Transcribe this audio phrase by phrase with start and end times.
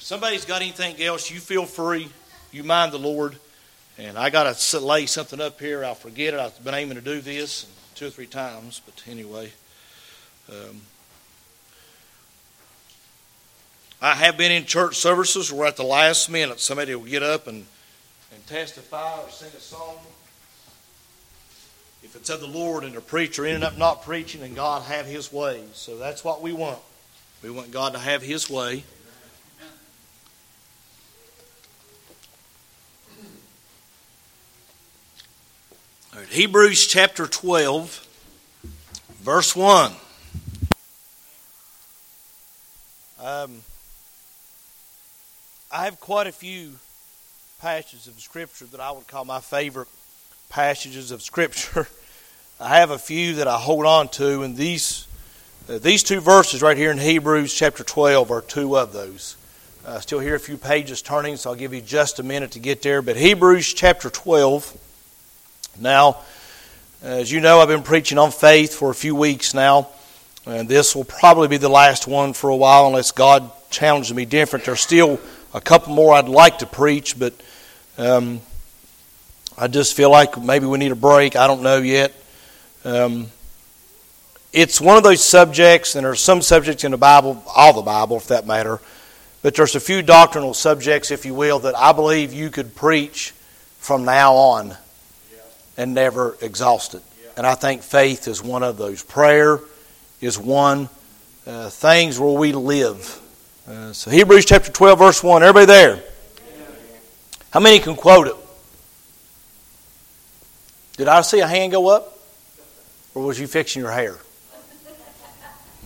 [0.00, 2.08] if somebody's got anything else, you feel free.
[2.52, 3.36] You mind the Lord.
[3.98, 5.84] And I got to lay something up here.
[5.84, 6.40] I'll forget it.
[6.40, 9.52] I've been aiming to do this two or three times, but anyway.
[10.50, 10.80] Um,
[14.00, 17.46] I have been in church services where at the last minute somebody will get up
[17.46, 17.66] and,
[18.32, 19.98] and testify or sing a song.
[22.02, 25.04] If it's of the Lord and the preacher ended up not preaching and God have
[25.04, 25.62] his way.
[25.74, 26.78] So that's what we want.
[27.42, 28.84] We want God to have his way.
[36.16, 38.06] Right, Hebrews chapter 12,
[39.22, 39.92] verse 1.
[43.22, 43.62] Um,
[45.70, 46.72] I have quite a few
[47.60, 49.88] passages of Scripture that I would call my favorite
[50.48, 51.86] passages of Scripture.
[52.60, 55.06] I have a few that I hold on to, and these
[55.68, 59.36] uh, these two verses right here in Hebrews chapter 12 are two of those.
[59.86, 62.58] I still hear a few pages turning, so I'll give you just a minute to
[62.58, 63.00] get there.
[63.00, 64.89] But Hebrews chapter 12.
[65.78, 66.18] Now,
[67.02, 69.88] as you know, I've been preaching on faith for a few weeks now,
[70.46, 74.24] and this will probably be the last one for a while unless God challenges me
[74.24, 74.64] different.
[74.64, 75.20] There's still
[75.54, 77.32] a couple more I'd like to preach, but
[77.96, 78.40] um,
[79.56, 81.36] I just feel like maybe we need a break.
[81.36, 82.12] I don't know yet.
[82.84, 83.28] Um,
[84.52, 88.16] it's one of those subjects, and there's some subjects in the Bible, all the Bible,
[88.16, 88.80] if that matter,
[89.42, 93.32] but there's a few doctrinal subjects, if you will, that I believe you could preach
[93.78, 94.76] from now on
[95.80, 97.02] and never exhausted.
[97.36, 99.02] And I think faith is one of those.
[99.02, 99.60] Prayer
[100.20, 100.88] is one.
[101.46, 103.20] Uh, things where we live
[103.70, 105.42] uh, so Hebrews chapter 12, verse 1.
[105.44, 106.02] Everybody there?
[107.52, 108.34] How many can quote it?
[110.96, 112.18] Did I see a hand go up?
[113.14, 114.18] Or was you fixing your hair?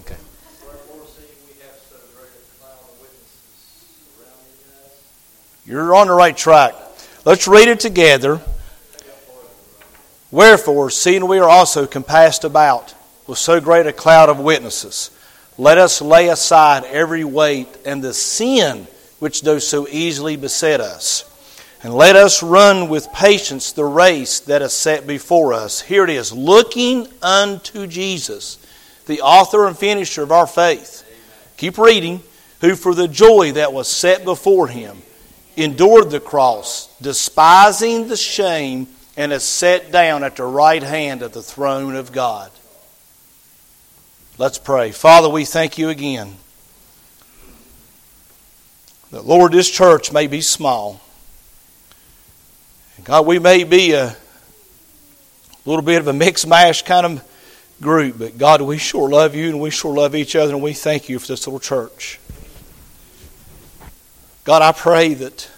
[0.01, 0.17] Okay.
[5.67, 6.75] You're on the right track.
[7.27, 8.41] Let's read it together.
[10.35, 12.93] Wherefore, seeing we are also compassed about
[13.29, 15.13] with so great a cloud of witnesses,
[15.57, 18.89] let us lay aside every weight and the sin
[19.21, 21.23] which does so easily beset us.
[21.85, 25.81] And let us run with patience the race that is set before us.
[25.81, 28.59] Here it is looking unto Jesus,
[29.07, 31.09] the author and finisher of our faith.
[31.59, 32.25] Keep reading.
[32.61, 35.01] Who for the joy that was set before him
[35.57, 41.33] endured the cross, despising the shame, and is set down at the right hand of
[41.33, 42.51] the throne of God.
[44.37, 44.91] Let's pray.
[44.91, 46.35] Father, we thank you again
[49.13, 51.01] that, Lord, this church may be small.
[53.05, 54.17] God, we may be a
[55.65, 57.25] little bit of a mixed mash kind of
[57.81, 60.73] group, but God, we sure love you and we sure love each other, and we
[60.73, 62.19] thank you for this little church.
[64.45, 65.49] God, I pray that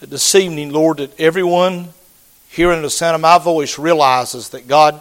[0.00, 1.88] this evening, Lord, that everyone
[2.54, 5.00] hearing the sound of my voice realizes that, God,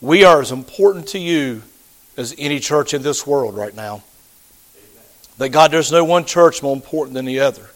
[0.00, 1.62] we are as important to you
[2.16, 4.02] as any church in this world right now.
[5.38, 7.70] That God, there's no one church more important than the other.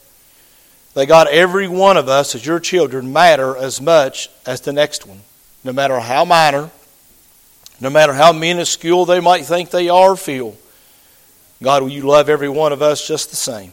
[0.95, 5.07] That God, every one of us as your children matter as much as the next
[5.07, 5.21] one,
[5.63, 6.71] no matter how minor,
[7.81, 10.57] no matter how minuscule they might think they are or feel.
[11.63, 13.73] God, will you love every one of us just the same?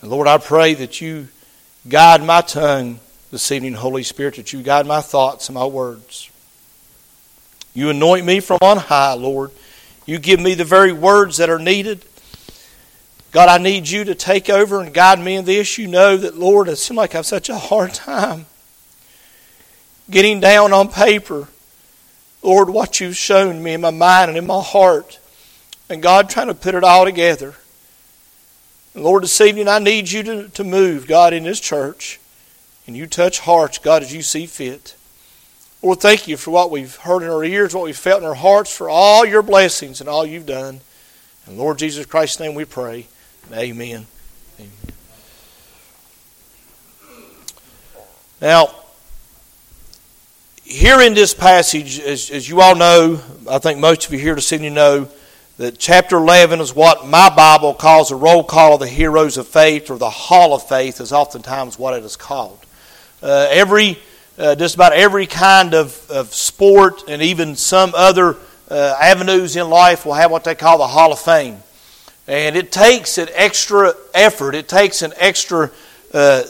[0.00, 1.28] And Lord, I pray that you
[1.86, 3.00] guide my tongue
[3.34, 6.30] this evening, Holy Spirit, that you guide my thoughts and my words.
[7.74, 9.50] You anoint me from on high, Lord.
[10.06, 12.04] You give me the very words that are needed.
[13.32, 15.78] God, I need you to take over and guide me in this.
[15.78, 18.46] You know that, Lord, it seems like I have such a hard time
[20.08, 21.48] getting down on paper,
[22.40, 25.18] Lord, what you've shown me in my mind and in my heart.
[25.88, 27.56] And God, trying to put it all together.
[28.94, 32.20] Lord, this evening I need you to, to move, God, in this church.
[32.86, 34.96] And you touch hearts, God, as you see fit.
[35.82, 38.34] Lord, thank you for what we've heard in our ears, what we've felt in our
[38.34, 40.80] hearts, for all your blessings and all you've done.
[41.46, 43.06] In Lord Jesus Christ's name we pray.
[43.52, 44.06] Amen.
[44.58, 44.72] Amen.
[48.40, 48.74] Now,
[50.64, 54.34] here in this passage, as, as you all know, I think most of you here
[54.34, 55.08] this evening know
[55.58, 59.46] that chapter 11 is what my Bible calls a roll call of the heroes of
[59.46, 62.63] faith, or the hall of faith, is oftentimes what it is called.
[63.24, 63.98] Uh, every
[64.38, 68.36] uh, just about every kind of, of sport and even some other
[68.70, 71.56] uh, avenues in life will have what they call the Hall of Fame.
[72.26, 75.70] And it takes an extra effort, it takes an extra
[76.12, 76.42] uh,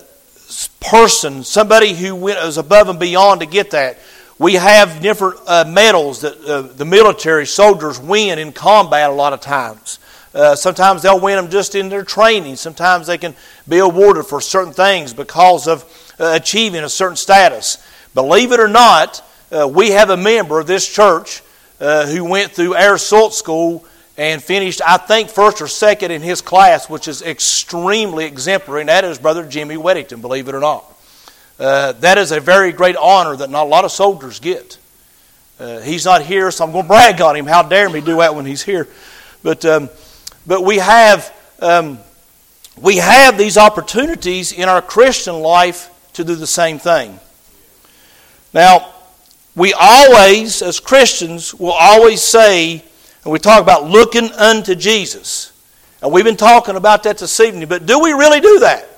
[0.81, 3.99] person, somebody who went was above and beyond to get that.
[4.39, 9.33] We have different uh, medals that uh, the military soldiers win in combat a lot
[9.33, 10.01] of times.
[10.35, 12.57] Uh, sometimes they'll win them just in their training.
[12.57, 13.37] Sometimes they can
[13.69, 15.85] be awarded for certain things because of
[16.19, 17.79] achieving a certain status.
[18.15, 21.43] Believe it or not, uh, we have a member of this church
[21.81, 23.85] uh, who went through Air Assault School
[24.17, 28.89] and finished, I think, first or second in his class, which is extremely exemplary, and
[28.89, 30.85] that is Brother Jimmy Weddington, believe it or not.
[31.59, 34.79] Uh, that is a very great honor that not a lot of soldiers get.
[35.59, 37.47] Uh, he's not here, so I'm going to brag on him.
[37.47, 38.89] How dare me do that when he's here?
[39.43, 39.89] But, um,
[40.47, 41.99] but we, have, um,
[42.81, 47.19] we have these opportunities in our Christian life to do the same thing.
[48.53, 48.93] Now,
[49.57, 52.83] we always, as Christians, will always say,
[53.23, 55.53] and we talk about looking unto Jesus.
[56.03, 58.89] And we've been talking about that this evening, but do we really do that?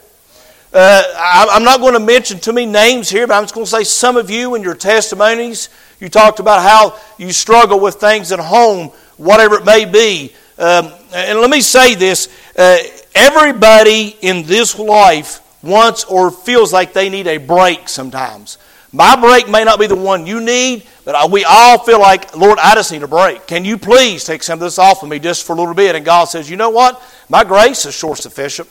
[0.72, 3.70] Uh, I'm not going to mention too many names here, but I'm just going to
[3.70, 5.68] say some of you in your testimonies,
[6.00, 10.34] you talked about how you struggle with things at home, whatever it may be.
[10.58, 12.28] Um, and let me say this
[12.58, 12.78] uh,
[13.14, 18.58] everybody in this life wants or feels like they need a break sometimes.
[18.92, 22.58] My break may not be the one you need, but we all feel like, Lord,
[22.58, 23.46] I just need a break.
[23.46, 25.94] Can you please take some of this off of me just for a little bit?
[25.94, 27.02] And God says, you know what?
[27.28, 28.68] My grace is sure sufficient.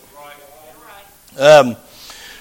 [1.37, 1.75] Um,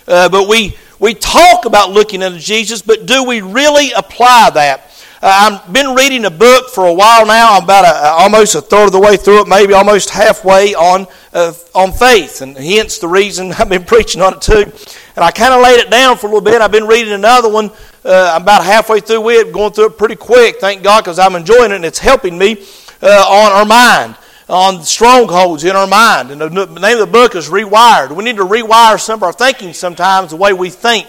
[0.06, 4.90] uh, but we, we talk about looking unto Jesus, but do we really apply that?
[5.24, 7.56] Uh, I've been reading a book for a while now.
[7.56, 11.06] I'm about a, almost a third of the way through it, maybe almost halfway on
[11.32, 14.70] uh, on faith, and hence the reason I've been preaching on it too.
[15.16, 16.60] And I kind of laid it down for a little bit.
[16.60, 17.70] I've been reading another one.
[18.04, 20.56] Uh, I'm about halfway through it, going through it pretty quick.
[20.60, 22.62] Thank God, because I'm enjoying it and it's helping me
[23.00, 24.16] uh, on our mind
[24.46, 26.32] on strongholds in our mind.
[26.32, 28.14] And the name of the book is Rewired.
[28.14, 31.08] We need to rewire some of our thinking sometimes, the way we think.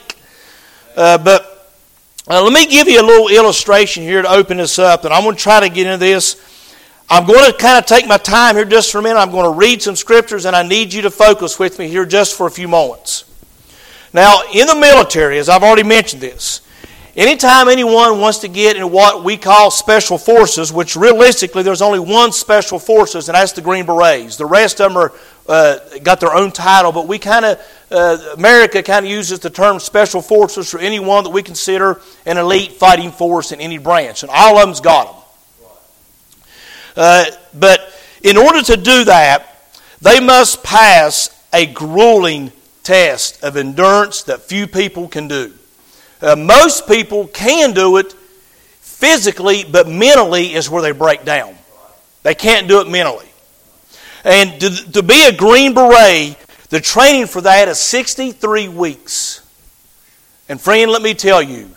[0.95, 1.55] Uh, but
[2.27, 5.24] uh, let me give you a little illustration here to open this up, and I'm
[5.24, 6.42] going to try to get into this.
[7.07, 9.19] I'm going to kind of take my time here just for a minute.
[9.19, 12.06] I'm going to read some scriptures, and I need you to focus with me here
[12.06, 13.25] just for a few moments.
[14.12, 16.62] Now, in the military, as I've already mentioned this,
[17.16, 22.00] Anytime anyone wants to get in what we call special forces, which realistically there's only
[22.00, 24.36] one special forces, and that's the Green Berets.
[24.36, 25.13] The rest of them are
[25.47, 27.59] uh, got their own title, but we kind of
[27.92, 32.38] uh, America kind of uses the term special forces for anyone that we consider an
[32.38, 35.21] elite fighting force in any branch, and all of them's got them.
[36.97, 37.80] Uh, but
[38.24, 39.71] in order to do that,
[40.01, 42.51] they must pass a grueling
[42.83, 45.53] test of endurance that few people can do.
[46.21, 48.13] Uh, most people can do it
[48.80, 51.56] physically, but mentally is where they break down.
[52.24, 53.27] They can't do it mentally.
[54.25, 56.36] And to, to be a Green Beret,
[56.69, 59.48] the training for that is 63 weeks.
[60.50, 61.69] And friend, let me tell you,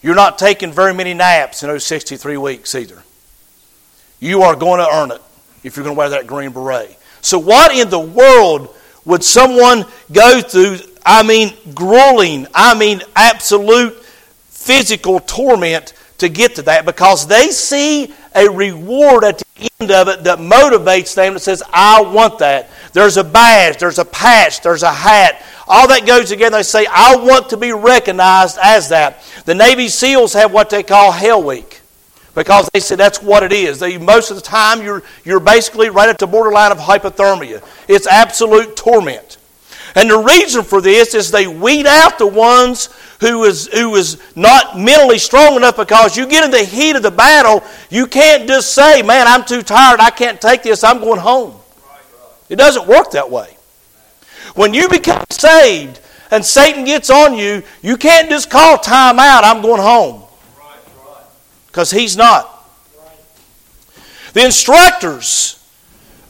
[0.00, 3.02] you're not taking very many naps in those 63 weeks either.
[4.20, 5.20] You are going to earn it
[5.64, 6.96] if you're going to wear that Green Beret.
[7.20, 8.74] So, what in the world
[9.04, 13.94] would someone go through I mean grueling, I mean absolute
[14.50, 19.44] physical torment to get to that because they see a reward at the
[19.80, 22.68] end of it that motivates them that says, I want that.
[22.92, 25.42] There's a badge, there's a patch, there's a hat.
[25.66, 26.58] All that goes together.
[26.58, 29.22] They say, I want to be recognized as that.
[29.44, 31.80] The Navy SEALs have what they call Hell Week
[32.34, 33.80] because they say that's what it is.
[33.80, 37.62] They, most of the time, you're, you're basically right at the borderline of hypothermia.
[37.88, 39.37] It's absolute torment.
[39.94, 42.88] And the reason for this is they weed out the ones
[43.20, 47.02] who is, who is not mentally strong enough because you get in the heat of
[47.02, 51.00] the battle, you can't just say, Man, I'm too tired, I can't take this, I'm
[51.00, 51.54] going home.
[52.48, 53.56] It doesn't work that way.
[54.54, 59.44] When you become saved and Satan gets on you, you can't just call time out,
[59.44, 60.24] I'm going home.
[61.66, 62.54] Because he's not.
[64.32, 65.57] The instructors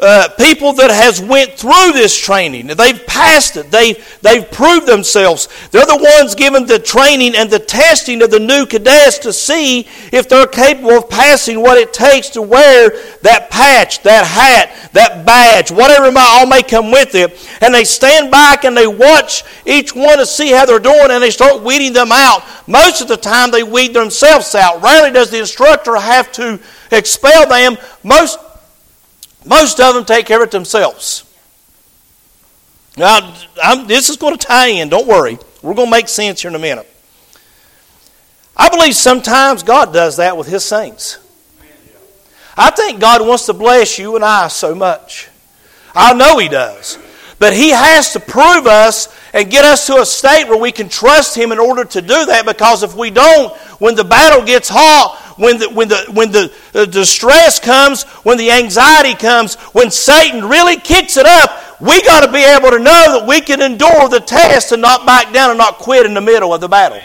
[0.01, 2.69] uh, people that has went through this training.
[2.69, 3.71] They've passed it.
[3.71, 5.49] They've, they've proved themselves.
[5.71, 9.89] They're the ones given the training and the testing of the new cadets to see
[10.13, 12.91] if they're capable of passing what it takes to wear
[13.23, 17.49] that patch, that hat, that badge, whatever all may come with it.
[17.61, 21.23] And they stand back and they watch each one to see how they're doing and
[21.23, 22.43] they start weeding them out.
[22.69, 24.83] Most of the time they weed themselves out.
[24.83, 27.77] Rarely does the instructor have to expel them.
[28.03, 28.39] Most
[29.45, 31.25] most of them take care of themselves.
[32.97, 34.89] Now, I'm, this is going to tie in.
[34.89, 35.39] Don't worry.
[35.63, 36.87] We're going to make sense here in a minute.
[38.57, 41.19] I believe sometimes God does that with His saints.
[42.57, 45.29] I think God wants to bless you and I so much.
[45.95, 46.99] I know He does.
[47.39, 50.89] But He has to prove us and get us to a state where we can
[50.89, 54.69] trust Him in order to do that because if we don't, when the battle gets
[54.69, 59.91] hot, when the, when the, when the, the distress comes, when the anxiety comes, when
[59.91, 63.63] Satan really kicks it up, we got to be able to know that we can
[63.63, 66.69] endure the test and not back down and not quit in the middle of the
[66.69, 67.01] battle.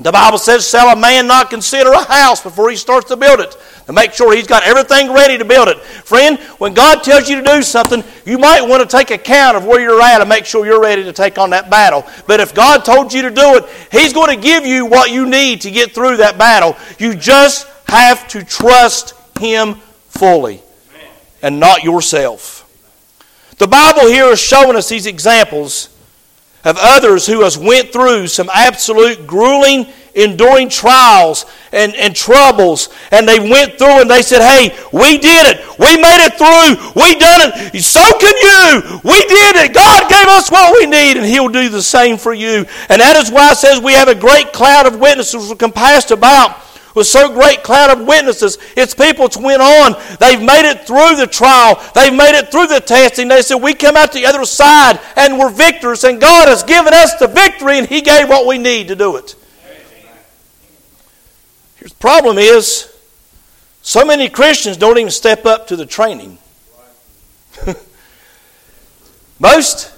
[0.00, 3.38] The Bible says, Shall a man not consider a house before he starts to build
[3.38, 3.56] it?
[3.86, 5.78] To make sure he's got everything ready to build it.
[5.80, 9.64] Friend, when God tells you to do something, you might want to take account of
[9.64, 12.06] where you're at and make sure you're ready to take on that battle.
[12.28, 15.28] But if God told you to do it, He's going to give you what you
[15.28, 16.76] need to get through that battle.
[16.98, 19.74] You just have to trust Him
[20.08, 20.62] fully
[21.42, 22.60] and not yourself.
[23.58, 25.88] The Bible here is showing us these examples
[26.64, 33.26] of others who has went through some absolute grueling enduring trials and, and troubles and
[33.26, 37.14] they went through and they said hey we did it we made it through we
[37.14, 41.24] done it so can you we did it god gave us what we need and
[41.24, 44.14] he'll do the same for you and that is why it says we have a
[44.14, 46.62] great cloud of witnesses who compassed about
[46.94, 48.58] with so great cloud of witnesses.
[48.76, 49.94] It's people that went on.
[50.20, 51.82] They've made it through the trial.
[51.94, 53.28] They've made it through the testing.
[53.28, 56.92] They said, We come out the other side and we're victors, and God has given
[56.92, 59.36] us the victory, and He gave what we need to do it.
[61.82, 62.96] Here's the problem is
[63.82, 66.38] so many Christians don't even step up to the training.
[69.40, 69.92] Most,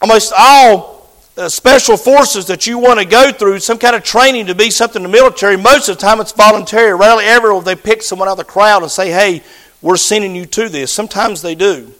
[0.00, 4.46] almost all uh, special forces that you want to go through, some kind of training
[4.46, 6.94] to be something in the military, most of the time it's voluntary.
[6.94, 9.42] Rarely ever will they pick someone out of the crowd and say, hey,
[9.80, 10.92] we're sending you to this.
[10.92, 11.92] Sometimes they do.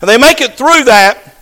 [0.00, 1.34] And they make it through that.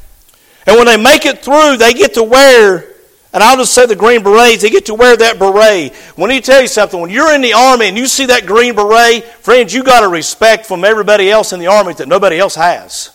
[0.67, 2.94] And when they make it through, they get to wear,
[3.35, 5.93] and I'll just say the green berets, they get to wear that beret.
[6.15, 8.77] When you tell you something, when you're in the army and you see that green
[8.77, 12.55] beret, friends, you got a respect from everybody else in the army that nobody else
[12.55, 13.11] has.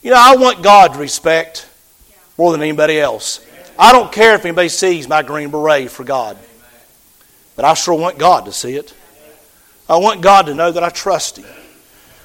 [0.00, 1.68] You know, I want God to respect
[2.38, 3.44] more than anybody else.
[3.78, 6.38] I don't care if anybody sees my green beret for God,
[7.54, 8.94] but I sure want God to see it.
[9.90, 11.44] I want God to know that I trust Him.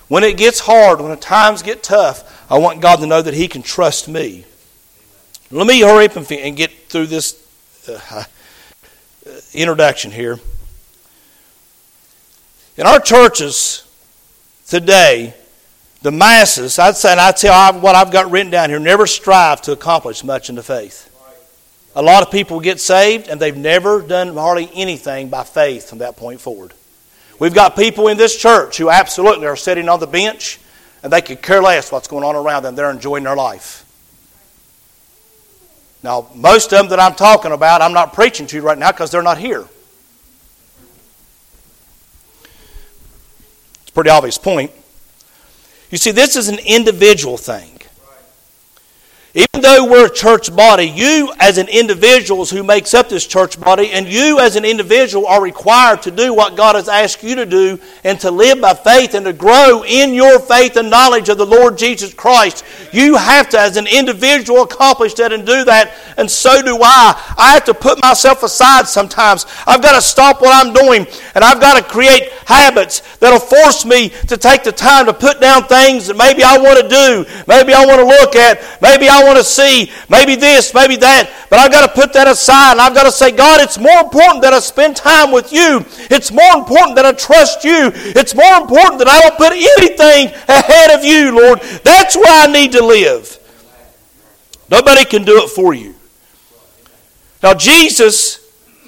[0.08, 3.34] When it gets hard, when the times get tough, I want God to know that
[3.34, 4.46] He can trust me.
[5.52, 7.42] Let me hurry up and get through this
[7.90, 8.24] uh,
[9.54, 10.40] introduction here.
[12.78, 13.88] In our churches
[14.68, 15.34] today,
[16.02, 19.62] the masses, I'd say, and I tell what I've got written down here, never strive
[19.64, 21.10] to accomplish much in the faith.
[21.96, 25.98] A lot of people get saved and they've never done hardly anything by faith from
[25.98, 26.74] that point forward.
[27.40, 30.60] We've got people in this church who absolutely are sitting on the bench
[31.08, 32.76] and they could care less what's going on around them.
[32.76, 33.86] They're enjoying their life.
[36.04, 38.92] Now, most of them that I'm talking about, I'm not preaching to you right now
[38.92, 39.64] because they're not here.
[43.84, 44.74] It's a pretty obvious point.
[45.92, 47.77] You see, this is an individual thing.
[49.38, 53.60] Even though we're a church body, you as an individual who makes up this church
[53.62, 57.36] body, and you as an individual are required to do what God has asked you
[57.36, 61.30] to do and to live by faith and to grow in your faith and knowledge
[61.30, 62.66] of the Lord Jesus Christ.
[62.92, 67.36] You have to, as an individual, accomplish that and do that, and so do I.
[67.38, 69.46] I have to put myself aside sometimes.
[69.68, 73.86] I've got to stop what I'm doing, and I've got to create habits that'll force
[73.86, 77.44] me to take the time to put down things that maybe I want to do,
[77.46, 81.30] maybe I want to look at, maybe I want to see, maybe this, maybe that,
[81.50, 84.00] but I've got to put that aside and I've got to say, God, it's more
[84.00, 85.86] important that I spend time with you.
[86.10, 87.92] It's more important that I trust you.
[87.94, 91.60] It's more important that I don't put anything ahead of you, Lord.
[91.84, 93.38] That's where I need to live.
[94.70, 95.96] Nobody can do it for you.
[97.44, 98.44] Now, Jesus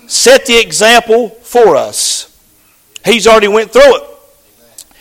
[0.08, 2.26] set the example for us.
[3.06, 4.04] He's already went through it.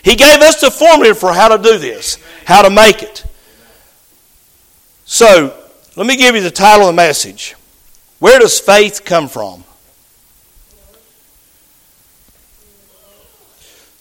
[0.03, 3.25] He gave us the formula for how to do this, how to make it.
[5.11, 5.59] So,
[5.97, 7.57] let me give you the title of the message.
[8.19, 9.65] Where does faith come from?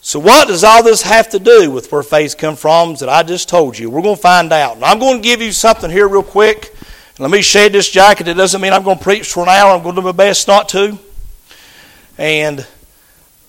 [0.02, 3.24] So, what does all this have to do with where faith comes from that I
[3.24, 3.90] just told you?
[3.90, 4.84] We're going to find out.
[4.84, 6.76] I'm going to give you something here, real quick.
[7.20, 8.28] Let me shed this jacket.
[8.28, 9.78] It doesn't mean I'm going to preach for an hour.
[9.78, 11.00] I'm going to do my best not to.
[12.18, 12.68] And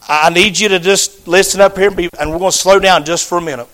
[0.08, 2.78] I need you to just listen up here, and, be, and we're going to slow
[2.78, 3.66] down just for a minute.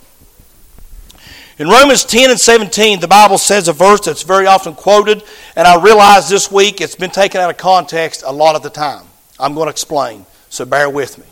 [1.56, 5.22] In Romans 10 and 17, the Bible says a verse that's very often quoted,
[5.54, 8.70] and I realize this week it's been taken out of context a lot of the
[8.70, 9.06] time.
[9.38, 11.26] I'm going to explain, so bear with me.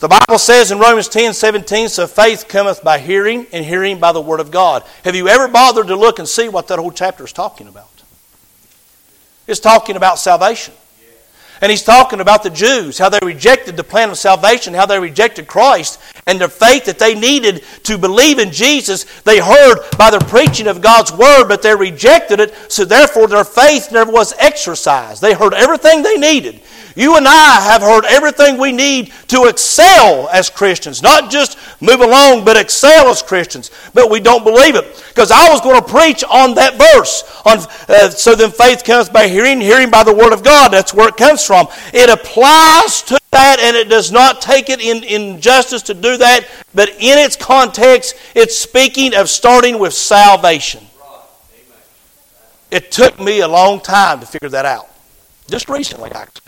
[0.00, 4.10] The Bible says in Romans 10 17, so faith cometh by hearing, and hearing by
[4.10, 4.82] the Word of God.
[5.04, 8.02] Have you ever bothered to look and see what that whole chapter is talking about?
[9.46, 10.74] It's talking about salvation.
[11.60, 14.98] And he's talking about the Jews, how they rejected the plan of salvation, how they
[14.98, 19.04] rejected Christ, and their faith that they needed to believe in Jesus.
[19.22, 23.44] They heard by the preaching of God's word, but they rejected it, so therefore their
[23.44, 25.22] faith never was exercised.
[25.22, 26.60] They heard everything they needed.
[26.96, 31.02] You and I have heard everything we need to excel as Christians.
[31.02, 33.70] Not just move along, but excel as Christians.
[33.92, 35.04] But we don't believe it.
[35.08, 37.24] Because I was going to preach on that verse.
[37.44, 37.58] On,
[37.88, 40.72] uh, so then faith comes by hearing, hearing by the Word of God.
[40.72, 41.66] That's where it comes from.
[41.92, 46.16] It applies to that, and it does not take it in, in justice to do
[46.16, 46.46] that.
[46.74, 50.86] But in its context, it's speaking of starting with salvation.
[52.70, 54.88] It took me a long time to figure that out.
[55.48, 56.44] Just recently, actually.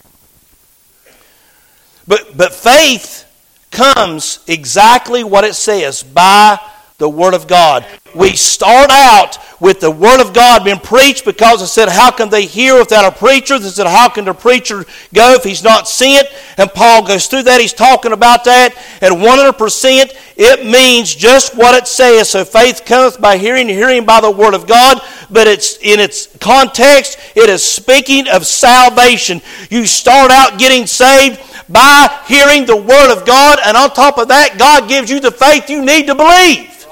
[2.09, 3.25] But, but faith
[3.71, 6.59] comes exactly what it says by
[6.99, 7.85] the Word of God.
[8.15, 12.31] We start out with the Word of God being preached because it said, How can
[12.31, 13.59] they hear without a preacher?
[13.59, 16.27] They said, How can the preacher go if he's not sent?
[16.57, 17.61] And Paul goes through that.
[17.61, 18.75] He's talking about that.
[19.03, 22.31] And 100%, it means just what it says.
[22.31, 25.01] So faith cometh by hearing, hearing by the Word of God.
[25.31, 29.43] But it's in its context, it is speaking of salvation.
[29.69, 34.29] You start out getting saved by hearing the Word of God, and on top of
[34.29, 36.87] that, God gives you the faith you need to believe.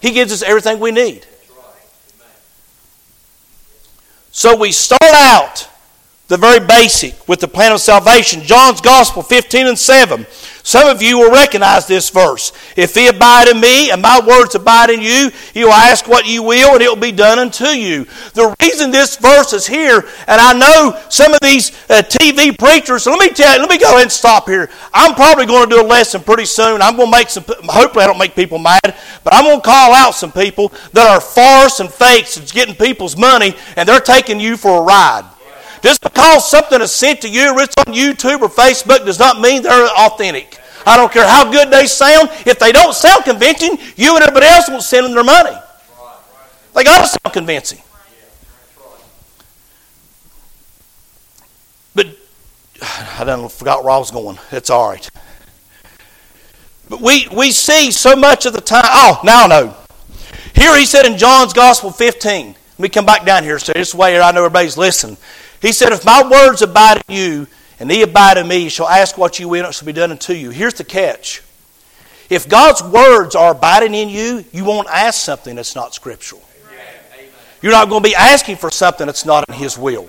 [0.00, 1.26] He gives us everything we need.
[4.30, 5.68] So we start out
[6.32, 8.40] the very basic with the plan of salvation.
[8.40, 10.26] John's Gospel 15 and 7.
[10.62, 12.54] Some of you will recognize this verse.
[12.74, 16.26] If he abide in me and my words abide in you, you will ask what
[16.26, 18.06] you will and it will be done unto you.
[18.32, 23.04] The reason this verse is here, and I know some of these uh, TV preachers,
[23.04, 24.70] let me tell you, let me go ahead and stop here.
[24.94, 26.80] I'm probably going to do a lesson pretty soon.
[26.80, 29.68] I'm going to make some, hopefully I don't make people mad, but I'm going to
[29.68, 34.00] call out some people that are farce and fakes and getting people's money and they're
[34.00, 35.28] taking you for a ride.
[35.82, 39.40] Just because something is sent to you, or it's on YouTube or Facebook, does not
[39.40, 40.58] mean they're authentic.
[40.86, 42.28] I don't care how good they sound.
[42.46, 45.56] If they don't sound convincing, you and everybody else won't send them their money.
[46.74, 47.80] They got to sound convincing.
[51.94, 52.06] But
[53.18, 54.38] I don't forgot where I was going.
[54.52, 55.10] It's all right.
[56.88, 58.84] But we, we see so much of the time.
[58.84, 59.76] Oh, now I know.
[60.54, 62.48] Here he said in John's Gospel 15.
[62.48, 65.16] Let me come back down here so this way I know everybody's listening.
[65.62, 67.46] He said, If my words abide in you,
[67.78, 70.10] and ye abide in me, shall ask what you will, and it shall be done
[70.10, 70.50] unto you.
[70.50, 71.42] Here's the catch.
[72.28, 76.42] If God's words are abiding in you, you won't ask something that's not scriptural.
[77.62, 80.08] You're not going to be asking for something that's not in His will.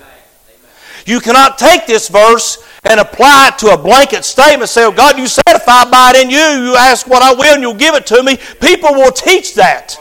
[1.06, 4.70] You cannot take this verse and apply it to a blanket statement.
[4.70, 7.54] Say, oh, God, you said if I abide in you, you ask what I will
[7.54, 8.38] and you'll give it to me.
[8.62, 9.98] People will teach that.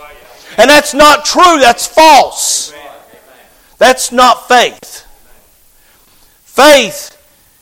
[0.57, 1.59] And that's not true.
[1.61, 2.73] That's false.
[3.79, 5.02] That's not faith.
[6.53, 7.17] Faith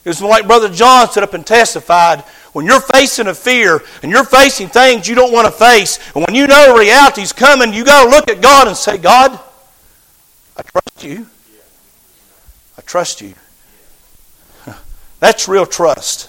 [0.04, 2.22] is like Brother John stood up and testified.
[2.52, 6.26] When you're facing a fear and you're facing things you don't want to face, and
[6.26, 9.38] when you know reality's coming, you got to look at God and say, God,
[10.56, 11.26] I trust you.
[12.76, 13.34] I trust you.
[15.20, 16.28] That's real trust.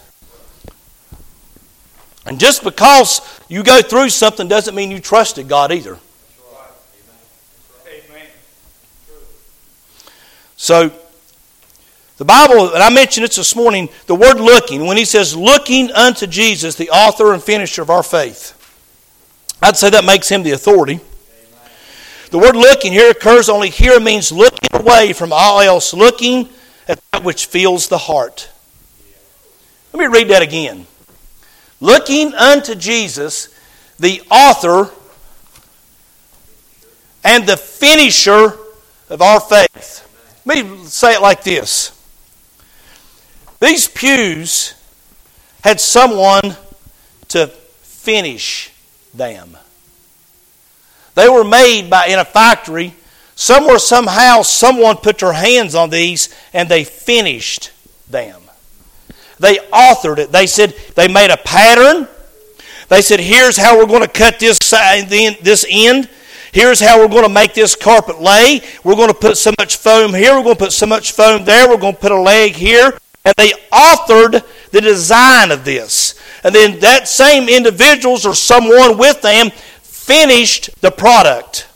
[2.28, 5.98] And just because you go through something doesn't mean you trusted God either.
[10.58, 10.92] So,
[12.22, 15.92] the Bible, and I mentioned it this morning, the word looking, when he says looking
[15.92, 18.54] unto Jesus, the author and finisher of our faith,
[19.60, 21.00] I'd say that makes him the authority.
[22.30, 26.50] The word looking here occurs only here means looking away from all else, looking
[26.88, 28.52] at that which fills the heart.
[29.92, 30.86] Let me read that again.
[31.80, 33.50] Looking unto Jesus,
[33.98, 34.92] the author
[37.24, 38.60] and the finisher
[39.10, 40.44] of our faith.
[40.46, 41.98] Let me say it like this
[43.62, 44.74] these pews
[45.64, 46.58] had someone
[47.30, 48.74] to finish
[49.14, 49.56] them.
[51.16, 52.96] They were made by in a factory.
[53.36, 57.72] Somewhere, somehow, someone put their hands on these and they finished
[58.10, 58.42] them.
[59.40, 60.32] They authored it.
[60.32, 62.08] They said they made a pattern.
[62.90, 66.10] They said, "Here's how we're going to cut this side, this end.
[66.52, 68.62] Here's how we're going to make this carpet lay.
[68.84, 70.36] We're going to put so much foam here.
[70.36, 71.70] We're going to put so much foam there.
[71.70, 72.98] We're going to put a leg here.
[73.24, 76.20] And they authored the design of this.
[76.44, 81.68] And then that same individuals or someone with them finished the product.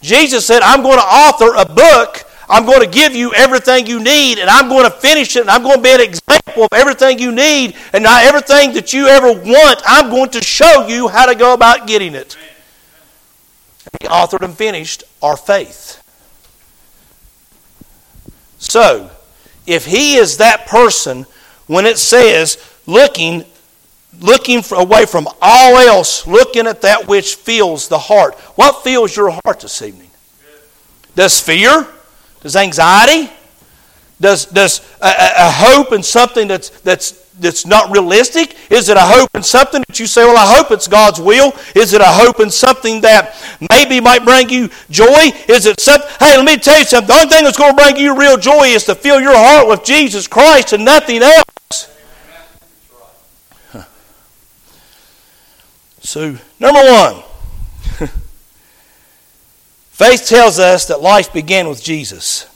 [0.00, 2.24] Jesus said, I'm going to author a book.
[2.48, 5.48] I'm going to give you everything you need, and I'm going to finish it, and
[5.48, 9.06] I'm going to be an example of everything you need, and not everything that you
[9.06, 9.80] ever want.
[9.86, 12.36] I'm going to show you how to go about getting it.
[13.84, 16.02] And He authored and finished our faith.
[18.58, 19.10] So,
[19.66, 21.26] if he is that person
[21.66, 23.44] when it says looking
[24.20, 28.34] looking away from all else, looking at that which fills the heart.
[28.56, 30.10] What fills your heart this evening?
[31.14, 31.86] Does fear?
[32.40, 33.30] Does anxiety?
[34.20, 38.56] Does, does a, a, hope in something that's, that's, that's not realistic?
[38.70, 41.52] Is it a hope in something that you say, well, I hope it's God's will?
[41.74, 43.34] Is it a hope in something that
[43.70, 45.32] maybe might bring you joy?
[45.48, 47.08] Is it something, hey, let me tell you something.
[47.08, 49.68] The only thing that's going to bring you real joy is to fill your heart
[49.68, 51.88] with Jesus Christ and nothing else.
[56.00, 57.22] So, number one,
[59.90, 62.48] faith tells us that life began with Jesus.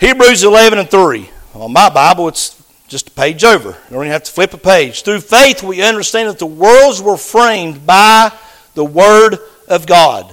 [0.00, 1.30] Hebrews 11 and 3.
[1.54, 2.63] On my Bible, it's
[2.94, 3.70] just a page over.
[3.70, 5.02] You don't even have to flip a page.
[5.02, 8.30] Through faith, we understand that the worlds were framed by
[8.74, 10.32] the Word of God,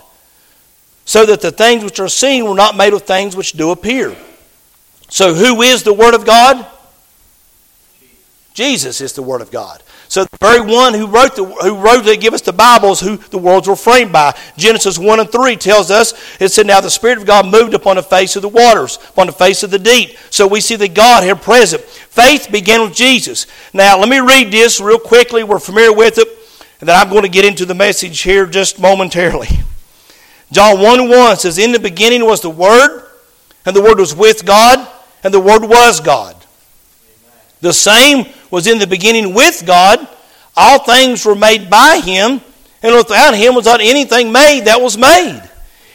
[1.03, 4.15] so that the things which are seen were not made of things which do appear.
[5.09, 6.63] So, who is the Word of God?
[8.53, 9.81] Jesus is the Word of God.
[10.11, 13.15] So the very one who wrote the who wrote to give us the Bibles, who
[13.15, 14.37] the worlds were framed by.
[14.57, 17.95] Genesis 1 and 3 tells us, it said, Now the Spirit of God moved upon
[17.95, 20.17] the face of the waters, upon the face of the deep.
[20.29, 21.81] So we see the God here present.
[21.83, 23.47] Faith began with Jesus.
[23.73, 25.45] Now let me read this real quickly.
[25.45, 26.27] We're familiar with it.
[26.81, 29.47] And then I'm going to get into the message here just momentarily.
[30.51, 33.07] John 1 1 says, In the beginning was the Word,
[33.65, 34.85] and the Word was with God,
[35.23, 36.40] and the Word was God.
[37.61, 40.07] The same was in the beginning with God.
[40.57, 42.41] All things were made by him,
[42.83, 45.41] and without him was not anything made that was made.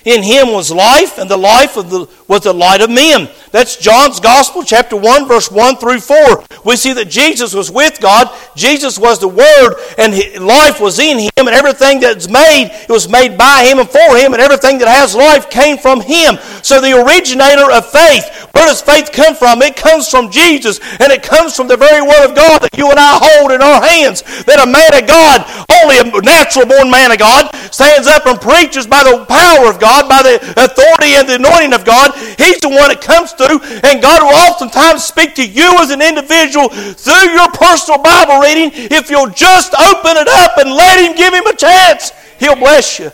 [0.06, 3.28] In him was life, and the life of the, was the light of men.
[3.50, 6.44] That's John's Gospel, chapter 1, verse 1 through 4.
[6.64, 8.32] We see that Jesus was with God.
[8.54, 13.08] Jesus was the Word, and life was in him, and everything that's made, it was
[13.08, 16.36] made by him and for him, and everything that has life came from him.
[16.62, 19.60] So the originator of faith, where does faith come from?
[19.60, 22.88] It comes from Jesus, and it comes from the very Word of God that you
[22.88, 24.24] and I hold in our hands.
[24.48, 28.40] That a man of God, only a natural born man of God, stands up and
[28.40, 32.16] preaches by the power of God, by the authority and the anointing of God.
[32.40, 36.00] He's the one it comes through, and God will oftentimes speak to you as an
[36.00, 41.12] individual through your personal Bible reading if you'll just open it up and let Him
[41.12, 42.08] give Him a chance.
[42.40, 43.12] He'll bless you.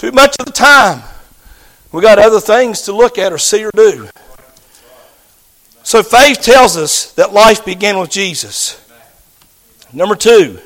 [0.00, 1.11] Too much of the time
[1.92, 4.08] we got other things to look at or see or do.
[5.82, 8.78] So faith tells us that life began with Jesus.
[9.92, 10.58] Number two,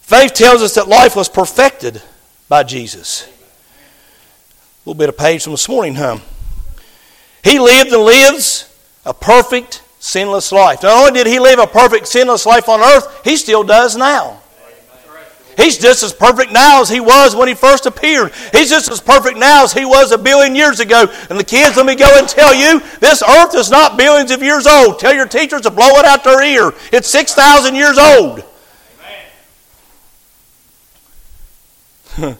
[0.00, 2.00] faith tells us that life was perfected
[2.48, 3.26] by Jesus.
[3.26, 6.18] A little bit of page from this morning, huh?
[7.44, 8.72] He lived and lives
[9.04, 10.82] a perfect, sinless life.
[10.82, 14.41] Not only did he live a perfect, sinless life on earth, he still does now.
[15.56, 18.32] He's just as perfect now as he was when he first appeared.
[18.52, 21.06] He's just as perfect now as he was a billion years ago.
[21.28, 24.42] And the kids, let me go and tell you, this earth is not billions of
[24.42, 24.98] years old.
[24.98, 26.72] Tell your teachers to blow it out their ear.
[26.90, 28.44] It's 6,000 years old.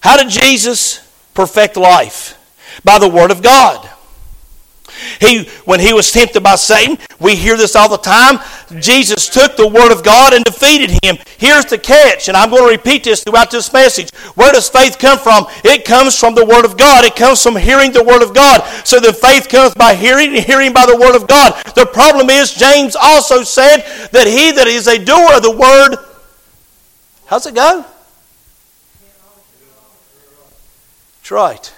[0.00, 1.00] How did Jesus
[1.34, 2.36] perfect life?
[2.84, 3.88] By the Word of God.
[5.20, 8.38] He, when he was tempted by Satan, we hear this all the time.
[8.80, 11.18] Jesus took the Word of God and defeated him.
[11.36, 14.10] Here's the catch, and I'm going to repeat this throughout this message.
[14.34, 15.44] Where does faith come from?
[15.62, 17.04] It comes from the Word of God.
[17.04, 18.62] It comes from hearing the Word of God.
[18.86, 21.62] So the faith comes by hearing and hearing by the Word of God.
[21.74, 25.96] The problem is, James also said that he that is a doer of the Word,
[27.26, 27.84] how's it go?
[31.18, 31.74] That's right.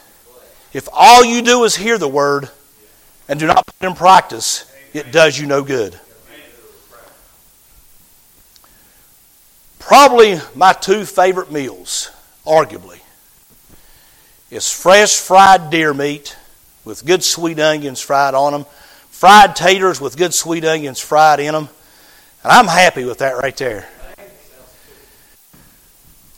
[0.72, 2.48] If all you do is hear the Word,
[3.32, 5.98] and do not put in practice, it does you no good.
[9.78, 12.10] Probably my two favorite meals,
[12.46, 13.00] arguably,
[14.50, 16.36] is fresh fried deer meat
[16.84, 18.66] with good sweet onions fried on them,
[19.08, 21.70] fried taters with good sweet onions fried in them,
[22.44, 23.88] and I'm happy with that right there.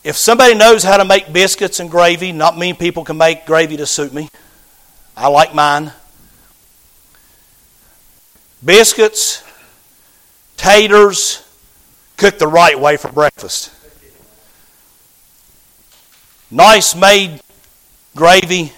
[0.04, 3.78] If somebody knows how to make biscuits and gravy, not many people can make gravy
[3.78, 4.28] to suit me.
[5.16, 5.92] I like mine
[8.64, 9.44] biscuits,
[10.56, 11.44] taters,
[12.16, 13.72] cooked the right way for breakfast.
[16.50, 17.40] Nice made
[18.14, 18.72] gravy,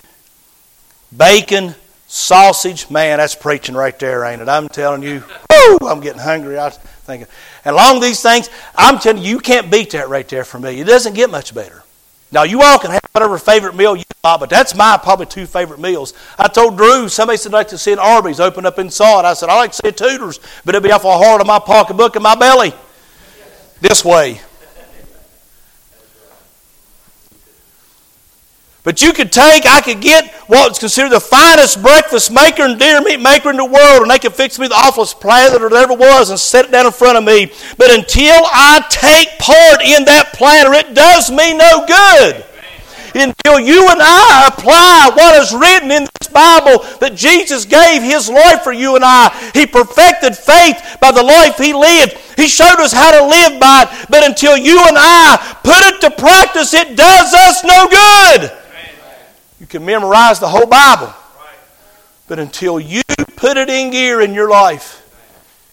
[1.15, 1.75] bacon,
[2.07, 2.89] sausage.
[2.91, 4.49] Man, that's preaching right there, ain't it?
[4.49, 5.23] I'm telling you.
[5.51, 6.59] Woo, I'm getting hungry.
[6.59, 7.29] I was thinking.
[7.65, 10.81] And along these things, I'm telling you, you can't beat that right there for me.
[10.81, 11.83] It doesn't get much better.
[12.33, 15.47] Now, you all can have whatever favorite meal you want, but that's my probably two
[15.47, 16.13] favorite meals.
[16.39, 19.01] I told Drew, somebody said I'd like to see an Arby's open up it.
[19.01, 21.59] I said, I like to see a Tudor's, but it'd be awful hard on my
[21.59, 22.75] pocketbook and my belly.
[23.81, 24.43] This way.
[28.85, 33.01] But you could take, I could get what's considered the finest breakfast maker and deer
[33.01, 35.83] meat maker in the world, and they could fix me the awfulest platter that there
[35.83, 37.51] ever was and set it down in front of me.
[37.79, 42.45] But until I take part in that platter, it does me no good
[43.23, 48.29] until you and I apply what is written in this Bible that Jesus gave His
[48.29, 49.29] life for you and I.
[49.55, 52.13] He perfected faith by the life He lived.
[52.37, 54.07] He showed us how to live by it.
[54.11, 58.53] But until you and I put it to practice, it does us no good.
[59.61, 61.15] You can memorize the whole Bible.
[62.29, 63.03] But until you
[63.37, 65.03] put it in gear in your life,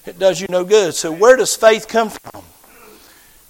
[0.06, 0.94] it does you no good.
[0.94, 2.44] So, where does faith come from?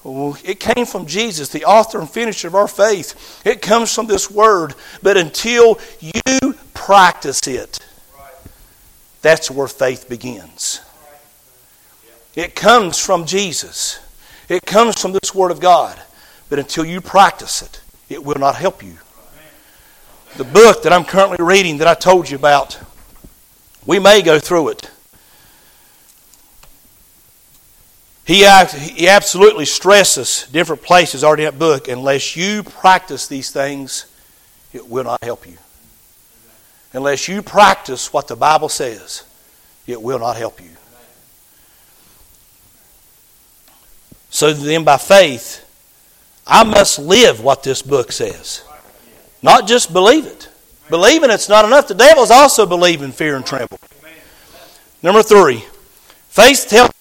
[0.06, 3.42] It came from Jesus, the author and finisher of our faith.
[3.46, 4.76] It comes from this word.
[5.02, 7.80] But until you practice it,
[9.22, 10.82] that's where faith begins.
[12.36, 14.00] It comes from Jesus.
[14.50, 16.00] It comes from this Word of God.
[16.50, 18.98] But until you practice it, it will not help you.
[20.36, 22.80] The book that I'm currently reading that I told you about,
[23.86, 24.89] we may go through it.
[28.26, 31.88] He, he absolutely stresses different places already in that book.
[31.90, 34.06] Unless you practice these things,
[34.72, 35.58] it will not help you.
[36.94, 39.24] Unless you practice what the Bible says,
[39.88, 40.70] it will not help you.
[44.30, 45.64] So then, by faith,
[46.48, 48.64] I must live what this book says.
[49.42, 50.50] Not just believe it.
[50.90, 51.88] Believing it's not enough.
[51.88, 53.80] The devils also believe in fear and tremble.
[55.02, 55.64] Number three,
[56.30, 56.92] faith tells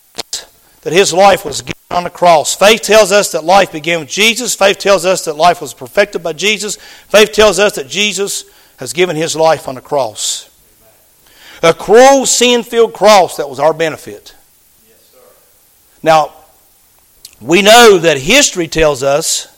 [0.82, 2.54] that his life was given on the cross.
[2.54, 4.54] Faith tells us that life began with Jesus.
[4.54, 6.76] Faith tells us that life was perfected by Jesus.
[6.76, 8.44] Faith tells us that Jesus
[8.78, 10.48] has given his life on the cross.
[11.62, 14.34] A cruel, sin filled cross that was our benefit.
[14.88, 15.14] Yes,
[16.02, 16.32] now,
[17.40, 19.48] we know that history tells us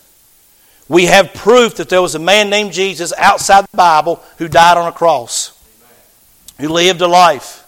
[0.86, 4.76] we have proof that there was a man named Jesus outside the Bible who died
[4.76, 5.58] on a cross,
[6.60, 7.63] who lived a life.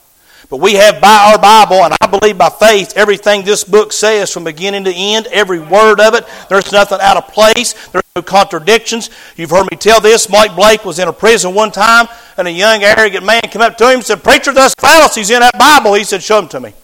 [0.48, 4.32] But we have by our Bible, and I believe by faith, everything this book says
[4.32, 6.24] from beginning to end, every word of it.
[6.48, 7.72] There's nothing out of place.
[7.88, 9.10] There's no contradictions.
[9.36, 10.28] You've heard me tell this.
[10.28, 12.06] Mike Blake was in a prison one time,
[12.36, 15.40] and a young, arrogant man came up to him and said, Preacher, there's fallacies in
[15.40, 15.94] that Bible.
[15.94, 16.74] He said, Show them to me.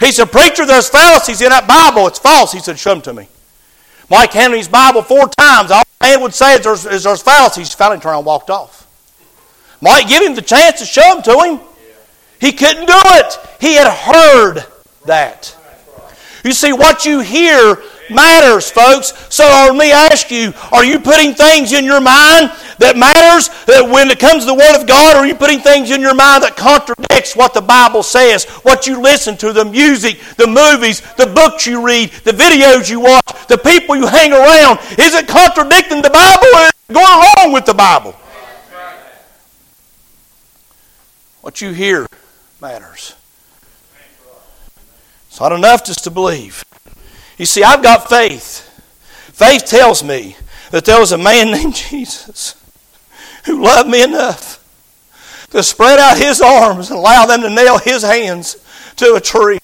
[0.00, 2.06] He said, Preacher, there's fallacies in that Bible.
[2.06, 2.52] It's false.
[2.52, 3.28] He said, Show them to me.
[4.10, 5.70] Mike handed his Bible four times.
[5.70, 7.68] All the man would say is there's, is there's fallacies.
[7.68, 8.86] He finally turned around and walked off.
[9.80, 11.60] Mike give him the chance to show them to him.
[12.44, 13.38] He couldn't do it.
[13.58, 14.66] He had heard
[15.06, 15.56] that.
[16.44, 17.78] You see, what you hear
[18.10, 19.14] matters, folks.
[19.34, 23.88] So let me ask you, are you putting things in your mind that matters that
[23.88, 26.42] when it comes to the Word of God, are you putting things in your mind
[26.42, 31.28] that contradicts what the Bible says, what you listen to, the music, the movies, the
[31.28, 34.80] books you read, the videos you watch, the people you hang around?
[34.98, 38.12] Is it contradicting the Bible or is it going along with the Bible?
[41.40, 42.06] What you hear
[42.64, 43.14] matters.
[45.28, 46.64] It's not enough just to believe.
[47.36, 48.62] You see, I've got faith.
[49.34, 50.38] Faith tells me
[50.70, 52.54] that there was a man named Jesus
[53.44, 54.64] who loved me enough
[55.50, 58.56] to spread out his arms and allow them to nail his hands
[58.96, 59.58] to a tree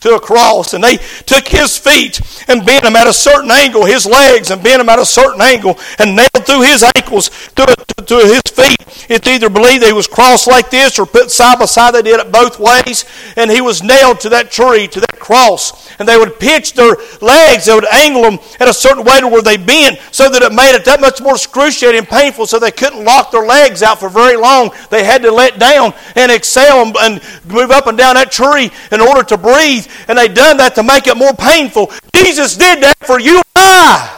[0.00, 3.84] to a cross and they took his feet and bent them at a certain angle,
[3.84, 7.66] his legs and bent them at a certain angle and nailed through his ankles to,
[7.66, 8.78] to, to his feet.
[9.08, 11.94] It's either believed he was crossed like this or put side by side.
[11.94, 13.04] They did it both ways.
[13.36, 15.90] And he was nailed to that tree, to that cross.
[15.98, 19.28] And they would pitch their legs, they would angle them at a certain way to
[19.28, 22.58] where they bent so that it made it that much more excruciating and painful so
[22.58, 24.70] they couldn't lock their legs out for very long.
[24.90, 29.00] They had to let down and exhale and move up and down that tree in
[29.00, 31.90] order to breathe and they done that to make it more painful.
[32.14, 34.14] Jesus did that for you and I.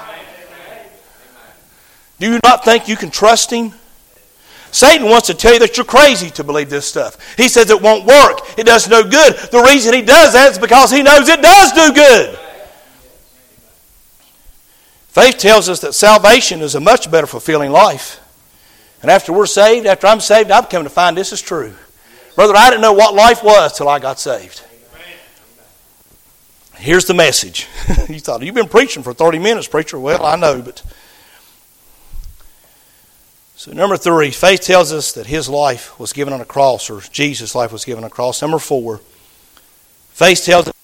[2.19, 3.73] Do you not think you can trust him?
[4.73, 7.37] Satan wants to tell you that you're crazy to believe this stuff.
[7.37, 8.59] He says it won't work.
[8.59, 9.37] It does no good.
[9.51, 12.39] The reason he does that is because he knows it does do good.
[15.09, 18.21] Faith tells us that salvation is a much better fulfilling life.
[19.03, 21.75] And after we're saved, after I'm saved, I've come to find this is true.
[22.37, 24.63] Brother, I didn't know what life was till I got saved.
[26.81, 27.69] Here's the message.
[28.09, 30.01] you thought, you've been preaching for 30 minutes, preacher.
[30.01, 30.83] Well, I know, but.
[33.55, 37.03] So, number three, faith tells us that his life was given on a cross, or
[37.03, 38.41] Jesus' life was given on a cross.
[38.41, 39.03] Number four,
[40.09, 40.75] faith tells us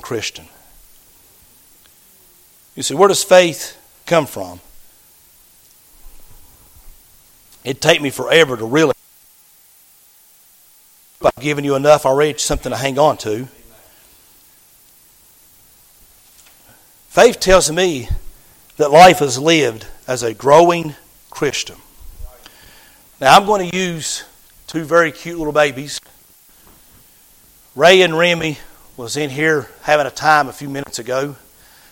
[0.00, 0.46] Christian.
[2.74, 3.76] You see, where does faith
[4.06, 4.60] come from?
[7.62, 8.94] It'd take me forever to really.
[11.22, 13.48] I've given you enough already, something to hang on to.
[17.12, 18.08] Faith tells me
[18.78, 20.94] that life is lived as a growing
[21.28, 21.76] Christian.
[23.20, 24.24] Now, I'm going to use
[24.66, 26.00] two very cute little babies.
[27.76, 28.56] Ray and Remy
[28.96, 31.36] was in here having a time a few minutes ago.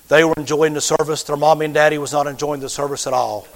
[0.09, 1.23] They were enjoying the service.
[1.23, 3.47] Their mommy and daddy was not enjoying the service at all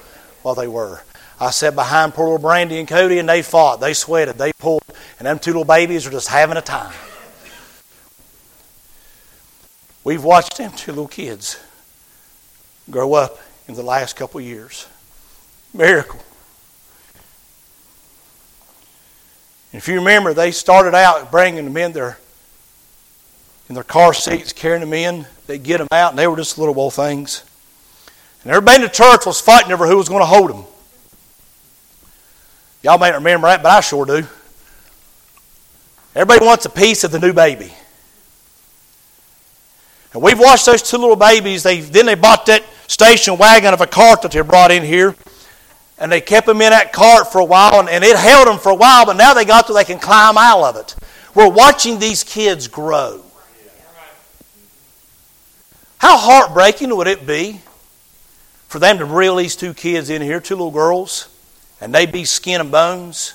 [0.42, 1.00] while they were.
[1.40, 3.80] I sat behind poor little Brandy and Cody, and they fought.
[3.80, 4.36] They sweated.
[4.36, 4.82] They pulled.
[5.18, 6.92] And them two little babies are just having a time.
[10.04, 11.58] We've watched them two little kids
[12.90, 14.86] grow up in the last couple years.
[15.72, 16.20] Miracle.
[19.72, 22.18] if you remember, they started out bringing them in their
[23.68, 25.26] in their car seats, carrying them in.
[25.46, 27.42] They get them out, and they were just little old things.
[28.42, 30.64] And everybody in the church was fighting over who was going to hold them.
[32.82, 34.26] Y'all may not remember that, but I sure do.
[36.14, 37.72] Everybody wants a piece of the new baby.
[40.14, 41.62] And we've watched those two little babies.
[41.64, 45.14] They then they bought that station wagon of a cart that they brought in here.
[45.98, 48.58] And they kept them in that cart for a while, and, and it held them
[48.58, 50.96] for a while, but now they got to they can climb out of it.
[51.34, 53.22] We're watching these kids grow.
[55.98, 57.60] How heartbreaking would it be
[58.68, 61.28] for them to reel these two kids in here, two little girls,
[61.80, 63.34] and they be skin and bones,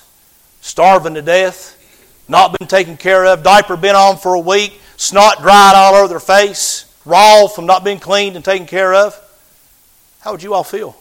[0.60, 1.76] starving to death,
[2.28, 6.08] not been taken care of, diaper been on for a week, snot dried all over
[6.08, 9.18] their face, raw from not being cleaned and taken care of?
[10.20, 10.94] How would you all feel?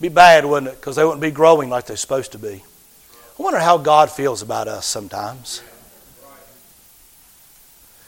[0.00, 0.76] Be bad, wouldn't it?
[0.76, 2.62] Because they wouldn't be growing like they're supposed to be.
[3.38, 5.62] I wonder how God feels about us sometimes.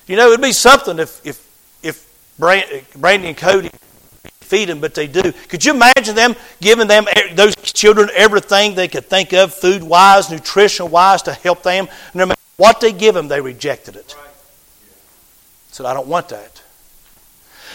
[0.07, 1.47] You know, it'd be something if if
[1.83, 2.07] if
[2.39, 3.71] Brandy and Cody
[4.49, 5.33] feed them, but they do.
[5.49, 10.31] Could you imagine them giving them those children everything they could think of, food wise,
[10.31, 11.89] nutrition wise, to help them?
[12.15, 14.15] No matter what they give them, they rejected it.
[15.71, 16.63] Said, "I don't want that."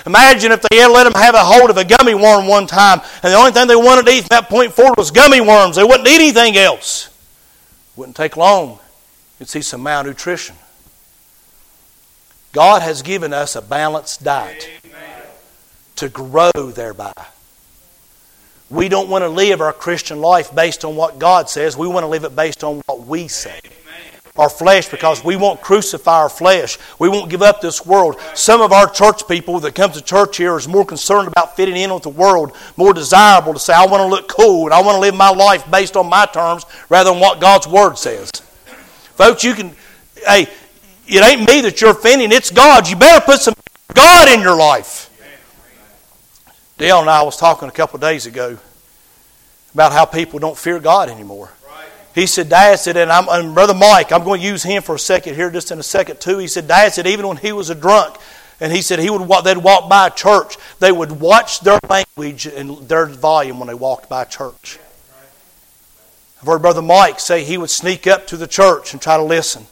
[0.05, 2.99] Imagine if they ever let them have a hold of a gummy worm one time,
[3.21, 5.77] and the only thing they wanted to eat from that point forward was gummy worms.
[5.77, 7.09] They wouldn't eat anything else.
[7.95, 8.79] Wouldn't take long.
[9.39, 10.57] You'd see some malnutrition.
[12.51, 14.67] God has given us a balanced diet
[16.03, 17.13] to grow thereby.
[18.69, 21.77] We don't want to live our Christian life based on what God says.
[21.77, 23.59] We want to live it based on what we say
[24.35, 26.79] our flesh because we won't crucify our flesh.
[26.97, 28.19] We won't give up this world.
[28.33, 31.75] Some of our church people that come to church here is more concerned about fitting
[31.75, 34.81] in with the world, more desirable to say, I want to look cool and I
[34.81, 38.31] want to live my life based on my terms rather than what God's Word says.
[38.31, 39.75] Folks, you can,
[40.25, 40.47] hey,
[41.05, 42.89] it ain't me that you're offending, it's God.
[42.89, 43.53] You better put some
[43.93, 45.02] God in your life.
[46.77, 48.57] Dale and I was talking a couple of days ago
[49.73, 51.49] about how people don't fear God anymore.
[52.15, 54.95] He said, Dad said, and, I'm, and Brother Mike, I'm going to use him for
[54.95, 56.37] a second here, just in a second too.
[56.37, 58.17] He said, Dad said, even when he was a drunk,
[58.59, 62.45] and he said he would they'd walk by a church, they would watch their language
[62.45, 64.79] and their volume when they walked by a church.
[66.39, 69.23] I've heard Brother Mike say he would sneak up to the church and try to
[69.23, 69.65] listen.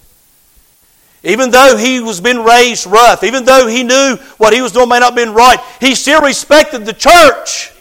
[1.24, 4.90] Even though he was being raised rough, even though he knew what he was doing
[4.90, 7.72] may not have been right, he still respected the church.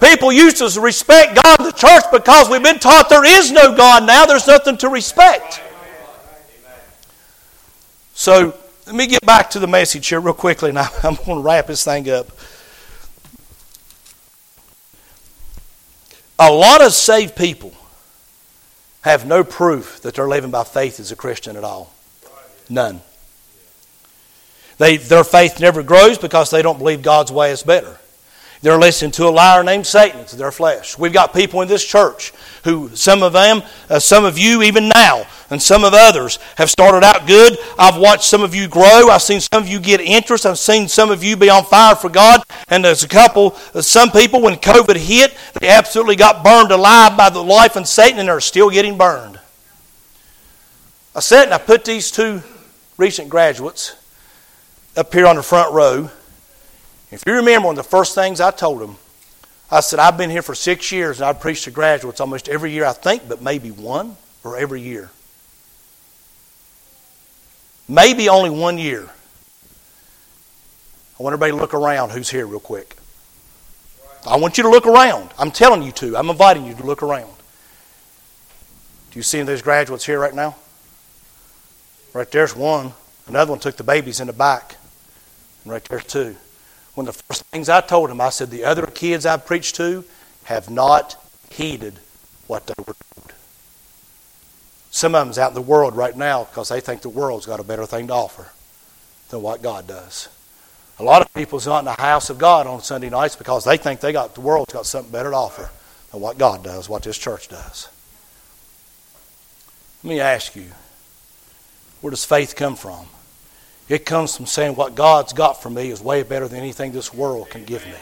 [0.00, 4.04] People used to respect God the church because we've been taught there is no God
[4.04, 4.26] now.
[4.26, 5.62] There's nothing to respect.
[8.14, 8.56] So
[8.86, 11.68] let me get back to the message here real quickly, and I'm going to wrap
[11.68, 12.26] this thing up.
[16.40, 17.72] A lot of saved people
[19.02, 21.93] have no proof that they're living by faith as a Christian at all.
[22.68, 23.00] None.
[24.78, 27.98] They, their faith never grows because they don't believe God's way is better.
[28.64, 30.20] They're listening to a liar named Satan.
[30.20, 30.96] It's their flesh.
[30.96, 32.32] We've got people in this church
[32.64, 36.70] who, some of them, uh, some of you even now, and some of others have
[36.70, 37.58] started out good.
[37.78, 39.10] I've watched some of you grow.
[39.10, 40.46] I've seen some of you get interest.
[40.46, 42.42] I've seen some of you be on fire for God.
[42.68, 47.18] And there's a couple, uh, some people, when COVID hit, they absolutely got burned alive
[47.18, 49.38] by the life and Satan, and they're still getting burned.
[51.14, 52.42] I said, and I put these two
[52.96, 53.96] recent graduates
[54.96, 56.10] up here on the front row.
[57.10, 58.96] If you remember one of the first things I told them,
[59.70, 62.72] I said, I've been here for six years and I've preached to graduates almost every
[62.72, 65.10] year, I think, but maybe one or every year.
[67.88, 69.10] Maybe only one year.
[71.18, 72.96] I want everybody to look around who's here real quick.
[74.26, 75.30] I want you to look around.
[75.38, 76.16] I'm telling you to.
[76.16, 77.32] I'm inviting you to look around.
[79.10, 80.56] Do you see any of those graduates here right now?
[82.14, 82.92] Right there's one.
[83.26, 84.76] Another one took the babies in the back.
[85.66, 86.36] Right there's two
[86.94, 89.74] one of the first things I told him, I said, the other kids I've preached
[89.76, 90.04] to
[90.44, 91.16] have not
[91.50, 91.98] heeded
[92.46, 93.32] what they were told.
[94.90, 97.58] Some of them's out in the world right now because they think the world's got
[97.58, 98.48] a better thing to offer
[99.30, 100.28] than what God does.
[101.00, 103.76] A lot of people's not in the house of God on Sunday nights because they
[103.76, 105.70] think they got the world's got something better to offer
[106.12, 107.88] than what God does, what this church does.
[110.04, 110.66] Let me ask you,
[112.04, 113.06] where does faith come from?
[113.88, 117.14] It comes from saying what God's got for me is way better than anything this
[117.14, 117.94] world can give me.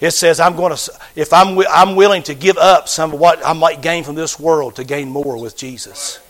[0.00, 3.40] It says I'm going to if I'm I'm willing to give up some of what
[3.42, 6.20] I might gain from this world to gain more with Jesus.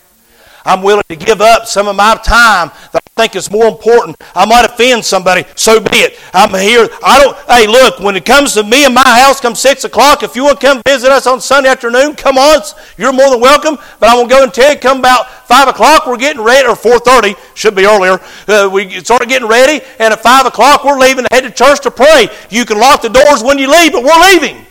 [0.68, 4.18] I'm willing to give up some of my time that I think is more important.
[4.34, 6.20] I might offend somebody, so be it.
[6.34, 6.86] I'm here.
[7.02, 7.34] I don't.
[7.48, 10.22] Hey, look, when it comes to me and my house, come six o'clock.
[10.22, 12.60] If you want to come visit us on Sunday afternoon, come on.
[12.98, 13.78] You're more than welcome.
[13.98, 16.06] But I'm gonna go and tell you, come about five o'clock.
[16.06, 17.34] We're getting ready, or four thirty.
[17.54, 18.20] Should be earlier.
[18.46, 21.80] Uh, we started getting ready, and at five o'clock we're leaving to head to church
[21.80, 22.28] to pray.
[22.50, 24.66] You can lock the doors when you leave, but we're leaving.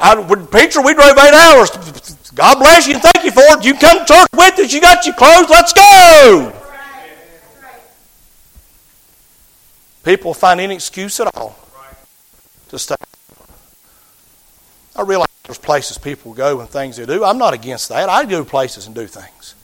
[0.00, 2.16] I, wouldn't preacher, we drove eight hours.
[2.38, 3.64] God bless you and thank you for it.
[3.64, 4.72] You come to church with us.
[4.72, 5.50] You got your clothes.
[5.50, 6.52] Let's go.
[10.04, 11.58] People find any excuse at all
[12.68, 12.94] to stay.
[14.94, 17.24] I realize there's places people go and things they do.
[17.24, 18.08] I'm not against that.
[18.08, 19.56] I go places and do things.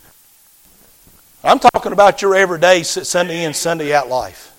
[1.45, 4.51] I'm talking about your everyday Sunday in, Sunday out life.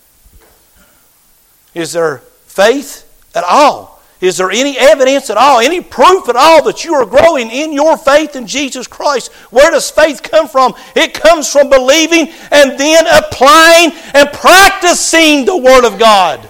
[1.74, 3.03] Is there faith
[3.36, 3.94] at all
[4.26, 7.71] is there any evidence at all, any proof at all that you are growing in
[7.71, 9.32] your faith in Jesus Christ?
[9.51, 10.73] Where does faith come from?
[10.95, 16.49] It comes from believing and then applying and practicing the Word of God.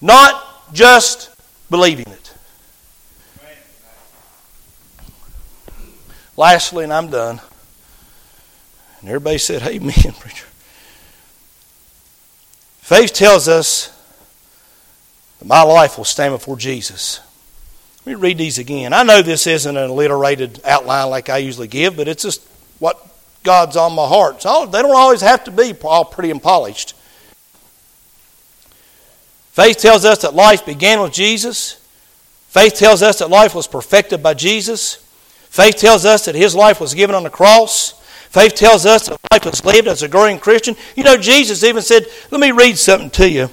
[0.00, 1.30] Not just
[1.70, 2.34] believing it.
[6.36, 7.40] Lastly, and I'm done.
[9.00, 10.46] And everybody said, Amen, preacher.
[12.80, 13.93] Faith tells us
[15.44, 17.20] my life will stand before Jesus.
[18.04, 18.92] Let me read these again.
[18.92, 22.42] I know this isn't an alliterated outline like I usually give, but it's just
[22.78, 23.06] what
[23.42, 24.42] God's on my heart.
[24.42, 26.94] So they don't always have to be all pretty and polished.
[29.52, 31.80] Faith tells us that life began with Jesus.
[32.48, 34.96] Faith tells us that life was perfected by Jesus.
[35.48, 37.92] Faith tells us that his life was given on the cross.
[38.30, 40.74] Faith tells us that life was lived as a growing Christian.
[40.96, 43.48] You know, Jesus even said, let me read something to you.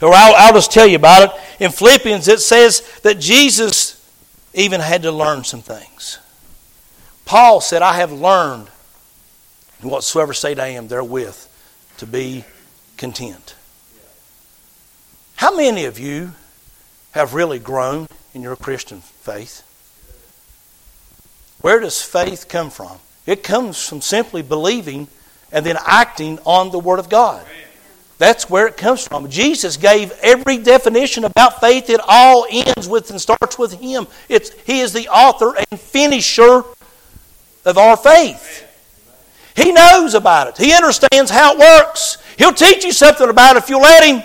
[0.00, 1.64] Or I'll, I'll just tell you about it.
[1.64, 3.94] In Philippians, it says that Jesus
[4.54, 6.18] even had to learn some things.
[7.24, 8.68] Paul said, I have learned
[9.82, 11.36] whatsoever state I am therewith
[11.98, 12.44] to be
[12.96, 13.54] content.
[15.36, 16.32] How many of you
[17.12, 19.62] have really grown in your Christian faith?
[21.60, 22.98] Where does faith come from?
[23.26, 25.08] It comes from simply believing
[25.52, 27.46] and then acting on the Word of God.
[28.18, 29.30] That's where it comes from.
[29.30, 31.88] Jesus gave every definition about faith.
[31.88, 34.08] It all ends with and starts with Him.
[34.28, 36.64] It's, he is the author and finisher
[37.64, 38.64] of our faith.
[39.54, 40.58] He knows about it.
[40.58, 42.18] He understands how it works.
[42.36, 44.22] He'll teach you something about it if you let Him.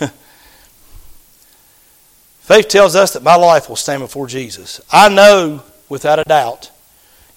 [2.40, 4.80] Faith tells us that my life will stand before Jesus.
[4.90, 6.70] I know without a doubt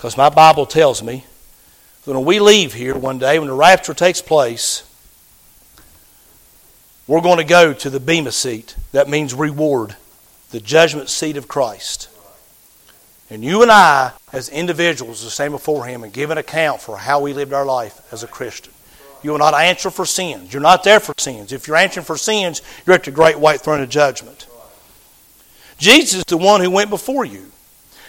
[0.06, 1.26] because my Bible tells me
[2.04, 4.88] that when we leave here one day, when the rapture takes place,
[7.08, 8.76] we're going to go to the Bema seat.
[8.92, 9.96] That means reward,
[10.52, 12.08] the judgment seat of Christ.
[13.32, 16.98] And you and I, as individuals, will stand before Him and give an account for
[16.98, 18.74] how we lived our life as a Christian.
[19.24, 20.54] You will not answer for sins.
[20.54, 21.52] You're not there for sins.
[21.52, 24.46] If you're answering for sins, you're at the great white throne of judgment.
[25.80, 27.52] Jesus is the one who went before you.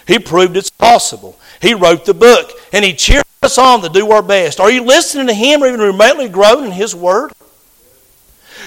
[0.07, 1.39] He proved it's possible.
[1.61, 4.61] He wrote the book, and He cheered us on to do our best.
[4.61, 7.33] Are you listening to Him or even remotely grown in His Word?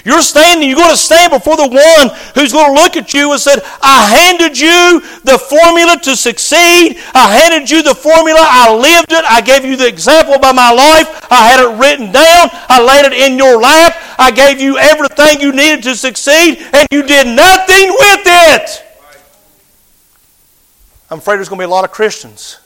[0.06, 3.32] You're standing, you're going to stand before the one who's going to look at you
[3.32, 6.98] and said, I handed you the formula to succeed.
[7.14, 8.40] I handed you the formula.
[8.40, 9.26] I lived it.
[9.26, 11.28] I gave you the example by my life.
[11.30, 12.50] I had it written down.
[12.70, 13.96] I laid it in your lap.
[14.18, 18.89] I gave you everything you needed to succeed, and you did nothing with it.
[21.12, 22.60] I'm afraid there's going to be a lot of Christians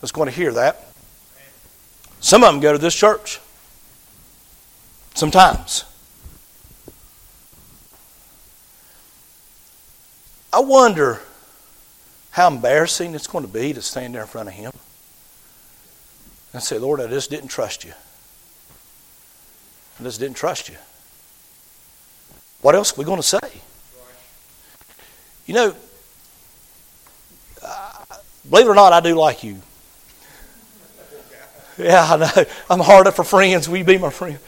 [0.00, 0.86] that's going to hear that.
[2.20, 3.40] Some of them go to this church.
[5.14, 5.84] Sometimes.
[10.52, 11.20] I wonder
[12.32, 14.72] how embarrassing it's going to be to stand there in front of Him
[16.52, 17.92] and say, Lord, I just didn't trust you.
[19.98, 20.76] I just didn't trust you.
[22.60, 23.38] What else are we going to say?
[25.46, 25.74] You know,
[28.48, 29.60] Believe it or not, I do like you.
[31.78, 32.44] Yeah, I know.
[32.70, 33.68] I'm hard up for friends.
[33.68, 34.38] Will you be my friend?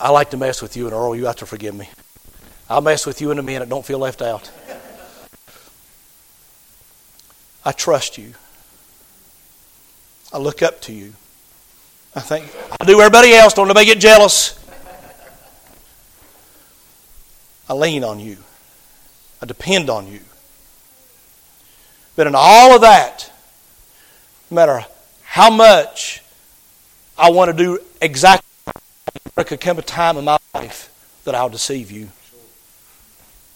[0.00, 1.90] I like to mess with you, and Earl, you have to forgive me.
[2.70, 3.68] I'll mess with you in a minute.
[3.68, 4.50] Don't feel left out.
[7.64, 8.34] I trust you.
[10.32, 11.14] I look up to you.
[12.14, 12.46] I think
[12.80, 13.54] I do everybody else.
[13.54, 14.54] Don't nobody get jealous.
[17.68, 18.38] I lean on you.
[19.42, 20.20] I depend on you.
[22.18, 23.30] But in all of that,
[24.50, 24.84] no matter
[25.22, 26.20] how much
[27.16, 28.72] I want to do exactly,
[29.36, 30.90] there could come a time in my life
[31.22, 32.08] that I'll deceive you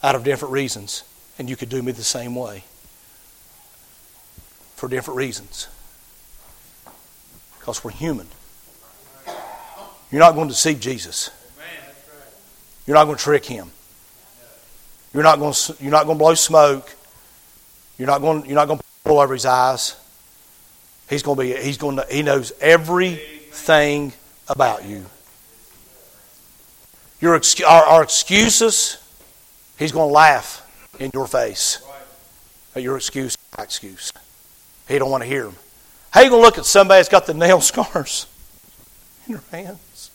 [0.01, 1.03] out of different reasons,
[1.41, 2.63] and you could do me the same way
[4.77, 5.67] for different reasons.
[7.59, 8.29] Because we're human.
[10.13, 11.31] You're not going to deceive Jesus.
[12.87, 13.73] You're not going to trick him.
[15.13, 16.95] You're not going to, you're not going to blow smoke.
[18.03, 19.95] You're not going, you're not going to pull over his eyes.
[21.09, 24.13] He's going to be, he's going to, he knows everything
[24.49, 25.07] about you.
[27.21, 28.99] Your, our, our excuses,
[29.79, 31.81] he's going to laugh in your face
[32.75, 34.13] at your excuse, excuse.
[34.89, 35.55] He don't want to hear them.
[36.11, 38.27] How you going to look at somebody that's got the nail scars
[39.29, 40.11] in their hands,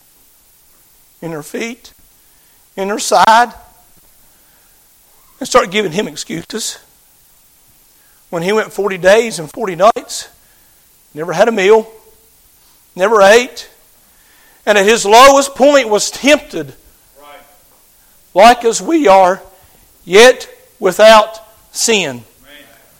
[1.21, 1.93] in their feet,
[2.75, 3.53] in their side,
[5.39, 6.79] and start giving him excuses?
[8.29, 10.29] When he went 40 days and 40 nights,
[11.13, 11.89] never had a meal,
[12.95, 13.69] never ate,
[14.65, 16.75] and at his lowest point was tempted,
[17.21, 17.39] right.
[18.33, 19.41] like as we are,
[20.03, 20.49] yet
[20.79, 21.39] without
[21.71, 22.23] sin.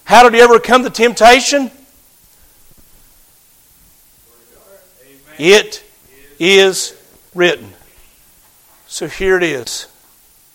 [0.06, 1.70] How did he overcome the temptation?
[5.38, 5.84] It
[6.40, 6.96] is
[7.36, 7.74] written.
[8.88, 9.88] So here it is.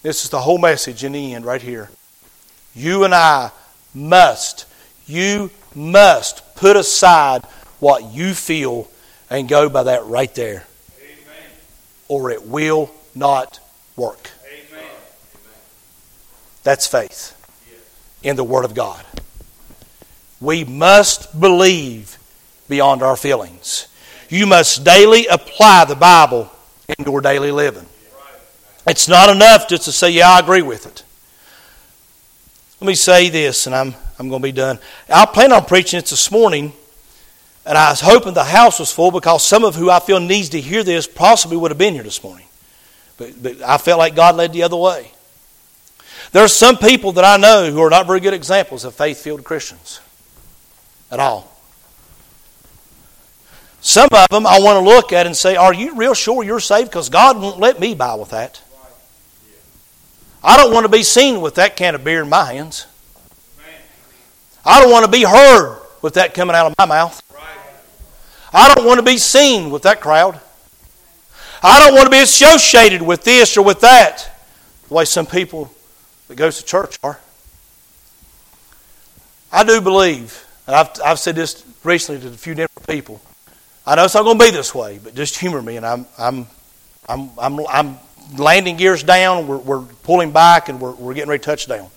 [0.03, 1.91] This is the whole message in the end, right here.
[2.75, 3.51] You and I
[3.95, 4.67] must,
[5.07, 7.45] you must put aside
[7.81, 8.89] what you feel
[9.31, 10.65] and go by that right there.
[11.01, 11.51] Amen.
[12.09, 13.61] Or it will not
[13.97, 14.31] work.
[14.45, 14.85] Amen.
[16.63, 17.39] That's faith
[18.23, 19.05] in the Word of God.
[20.41, 22.19] We must believe
[22.69, 23.89] beyond our feelings.
[24.29, 26.51] You must daily apply the Bible
[26.89, 27.87] in your daily living.
[28.87, 31.05] It's not enough just to say, Yeah, I agree with it.
[32.83, 34.77] Let me say this, and I'm, I'm going to be done.
[35.09, 36.73] I plan on preaching it this morning,
[37.65, 40.49] and I was hoping the house was full because some of who I feel needs
[40.49, 42.45] to hear this possibly would have been here this morning.
[43.19, 45.13] But, but I felt like God led the other way.
[46.33, 49.23] There are some people that I know who are not very good examples of faith
[49.23, 50.01] filled Christians
[51.09, 51.57] at all.
[53.81, 56.59] Some of them I want to look at and say, Are you real sure you're
[56.59, 56.91] saved?
[56.91, 58.61] Because God won't let me buy with that.
[60.45, 62.87] I don't want to be seen with that can of beer in my hands.
[64.65, 67.23] I don't want to be heard with that coming out of my mouth.
[68.53, 70.41] I don't want to be seen with that crowd.
[71.63, 74.29] I don't want to be associated with this or with that,
[74.89, 75.73] the way some people
[76.29, 77.19] that goes to church are.
[79.53, 83.21] I do believe, and I've, I've said this recently to a few different people.
[83.87, 86.07] I know it's not going to be this way, but just humor me, and I'm,
[86.19, 86.47] I'm,
[87.09, 87.99] I'm, I'm, I'm
[88.39, 91.89] landing gears down, we're, we're pulling back, and we're, we're getting ready to touch down.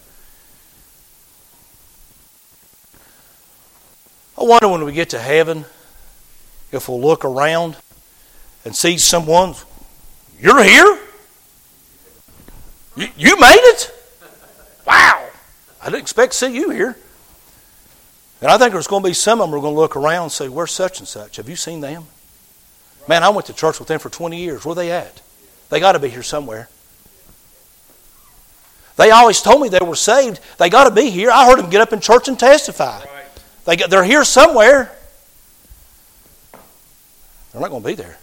[4.37, 5.65] I wonder when we get to heaven
[6.71, 7.77] if we'll look around
[8.65, 9.55] and see someone,
[10.39, 10.99] you're here?
[12.95, 13.91] You, you made it?
[14.85, 15.27] Wow!
[15.81, 16.97] I didn't expect to see you here.
[18.41, 19.95] And I think there's going to be some of them who are going to look
[19.95, 21.37] around and say, Where's such and such?
[21.37, 22.05] Have you seen them?
[23.07, 24.65] Man, I went to church with them for 20 years.
[24.65, 25.21] Where are they at?
[25.69, 26.69] They got to be here somewhere.
[28.97, 30.39] They always told me they were saved.
[30.57, 31.29] They got to be here.
[31.29, 33.03] I heard them get up in church and testify.
[33.65, 34.91] They, they're here somewhere.
[37.51, 38.17] They're not going to be there.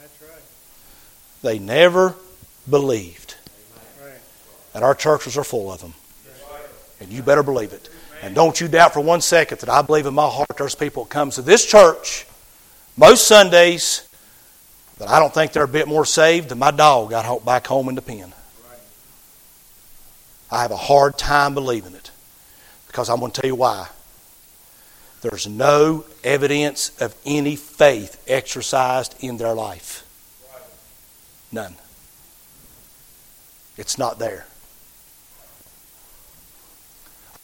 [0.00, 0.42] That's right.
[1.42, 2.14] They never
[2.68, 3.36] believed.
[4.74, 5.94] And our churches are full of them.
[7.00, 7.88] And you better believe it.
[8.22, 11.04] And don't you doubt for one second that I believe in my heart there's people
[11.04, 12.26] that come to this church
[12.96, 14.07] most Sundays
[14.98, 17.88] but I don't think they're a bit more saved than my dog got back home
[17.88, 18.32] in the pen.
[20.50, 22.10] I have a hard time believing it
[22.86, 23.88] because I'm going to tell you why.
[25.20, 30.04] There's no evidence of any faith exercised in their life.
[31.52, 31.74] None.
[33.76, 34.46] It's not there.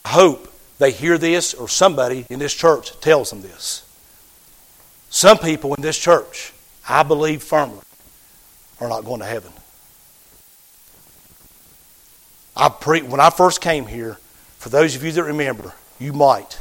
[0.04, 3.84] I hope they hear this or somebody in this church tells them this.
[5.10, 6.53] Some people in this church
[6.88, 7.80] I believe firmly,
[8.80, 9.52] are not going to heaven.
[12.56, 14.18] I pre- when I first came here,
[14.58, 16.58] for those of you that remember, you might.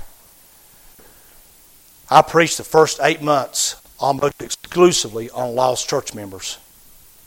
[2.09, 6.57] I preached the first eight months almost exclusively on lost church members.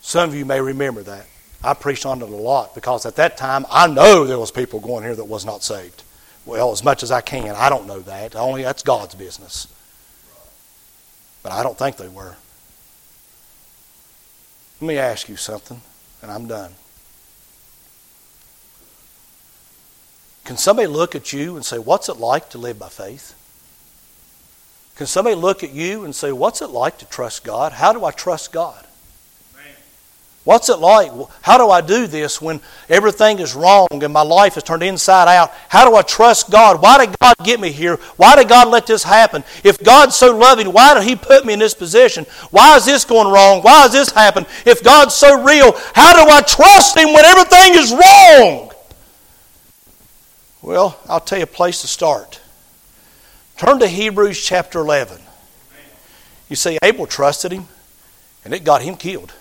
[0.00, 1.26] Some of you may remember that.
[1.64, 4.80] I preached on it a lot because at that time I know there was people
[4.80, 6.02] going here that was not saved.
[6.44, 7.56] Well, as much as I can.
[7.56, 8.36] I don't know that.
[8.36, 9.66] Only that's God's business.
[11.42, 12.36] But I don't think they were.
[14.80, 15.80] Let me ask you something,
[16.22, 16.72] and I'm done.
[20.44, 23.34] Can somebody look at you and say, What's it like to live by faith?
[24.94, 27.72] Can somebody look at you and say, What's it like to trust God?
[27.72, 28.85] How do I trust God?
[30.46, 31.10] What's it like?
[31.42, 35.26] How do I do this when everything is wrong and my life is turned inside
[35.26, 35.50] out?
[35.68, 36.80] How do I trust God?
[36.80, 37.96] Why did God get me here?
[38.16, 39.42] Why did God let this happen?
[39.64, 42.26] If God's so loving, why did He put me in this position?
[42.52, 43.60] Why is this going wrong?
[43.62, 44.46] Why has this happened?
[44.64, 48.70] If God's so real, how do I trust Him when everything is wrong?
[50.62, 52.40] Well, I'll tell you a place to start.
[53.56, 55.20] Turn to Hebrews chapter 11.
[56.48, 57.66] You see, Abel trusted Him,
[58.44, 59.32] and it got him killed.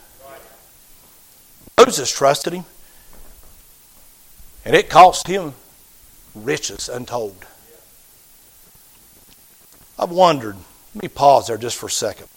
[1.78, 2.66] Moses trusted him,
[4.64, 5.54] and it cost him
[6.34, 7.46] riches untold.
[9.98, 10.58] I've wondered,
[10.94, 12.28] let me pause there just for a second.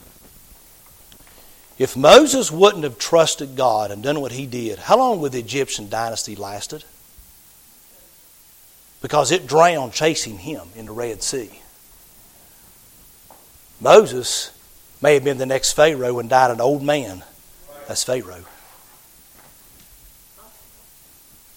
[1.79, 5.39] If Moses wouldn't have trusted God and done what he did, how long would the
[5.39, 6.85] Egyptian dynasty lasted?
[9.01, 11.61] Because it drowned chasing him in the Red Sea.
[13.81, 14.51] Moses
[15.01, 17.23] may have been the next Pharaoh and died an old man.
[17.87, 18.45] That's Pharaoh.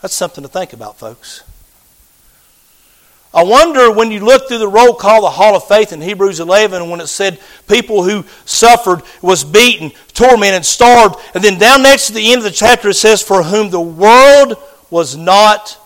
[0.02, 1.44] That's something to think about, folks.
[3.34, 6.42] I wonder when you look through the roll call, the Hall of Faith in Hebrews
[6.42, 12.08] 11, when it said people who suffered, was beaten, tormented, starved, and then down next
[12.08, 14.58] to the end of the chapter it says, For whom the world
[14.90, 15.78] was not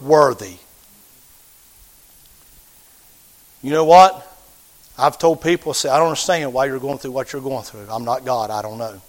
[0.00, 0.58] worthy.
[3.62, 4.22] You know what?
[4.96, 7.86] I've told people, say, I don't understand why you're going through what you're going through.
[7.90, 9.00] I'm not God, I don't know.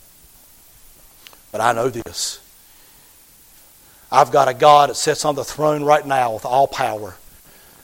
[1.51, 2.39] But I know this.
[4.11, 7.15] I've got a God that sits on the throne right now with all power.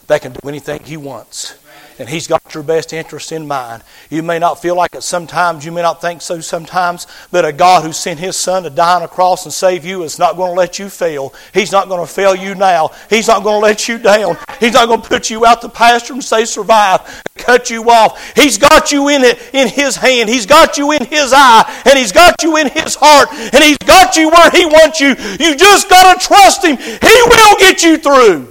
[0.08, 1.58] That can do anything He wants
[2.00, 3.84] and He's got your best interest in mind.
[4.10, 7.54] You may not feel like it sometimes, you may not think so sometimes, but a
[7.54, 10.36] God who sent His Son to die on a cross and save you is not
[10.36, 11.34] going to let you fail.
[11.54, 12.92] He's not going to fail you now.
[13.10, 14.38] He's not going to let you down.
[14.60, 17.90] He's not going to put you out the pasture and say survive and cut you
[17.90, 18.34] off.
[18.36, 20.30] He's got you in it in His hand.
[20.30, 23.78] He's got you in His eye and He's got you in His heart and He's
[23.80, 25.10] got you where He wants you.
[25.10, 26.78] You just got to trust Him.
[26.78, 28.50] He will get you through.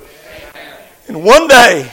[1.08, 1.90] And one day,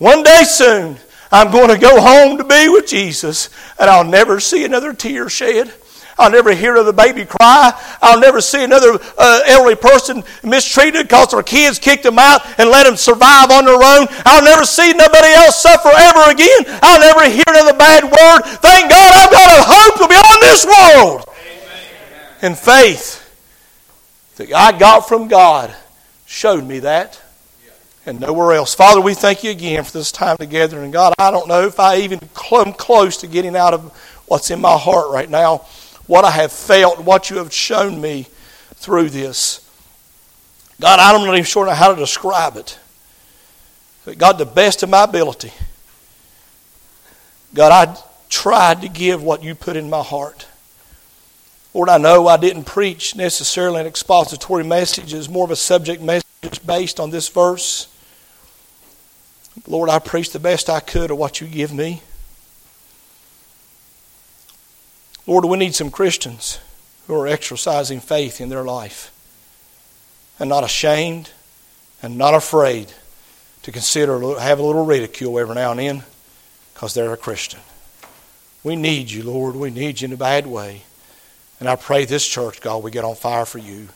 [0.00, 0.96] one day soon,
[1.30, 5.28] I'm going to go home to be with Jesus, and I'll never see another tear
[5.28, 5.70] shed.
[6.18, 7.72] I'll never hear another baby cry.
[8.00, 12.70] I'll never see another uh, elderly person mistreated because their kids kicked them out and
[12.70, 14.06] let them survive on their own.
[14.24, 16.78] I'll never see nobody else suffer ever again.
[16.82, 18.40] I'll never hear another bad word.
[18.60, 21.24] Thank God I've got a hope beyond this world.
[21.28, 22.26] Amen.
[22.40, 23.20] And faith
[24.36, 25.74] that I got from God
[26.24, 27.20] showed me that
[28.10, 28.74] and nowhere else.
[28.74, 30.82] Father, we thank you again for this time together.
[30.82, 33.92] And God, I don't know if I even come close to getting out of
[34.26, 35.58] what's in my heart right now,
[36.06, 38.26] what I have felt, what you have shown me
[38.74, 39.66] through this.
[40.80, 42.78] God, I'm not even sure how to describe it.
[44.04, 45.52] But God, the best of my ability,
[47.54, 47.96] God, I
[48.28, 50.46] tried to give what you put in my heart.
[51.74, 55.14] Lord, I know I didn't preach necessarily an expository message.
[55.14, 56.24] It's more of a subject message
[56.66, 57.89] based on this verse.
[59.66, 62.02] Lord, I preached the best I could of what you give me.
[65.26, 66.58] Lord, we need some Christians
[67.06, 69.12] who are exercising faith in their life
[70.38, 71.30] and not ashamed
[72.02, 72.92] and not afraid
[73.62, 76.02] to consider have a little ridicule every now and then
[76.72, 77.60] because they're a Christian.
[78.64, 79.56] We need you, Lord.
[79.56, 80.82] We need you in a bad way.
[81.58, 83.88] And I pray this church, God, we get on fire for you.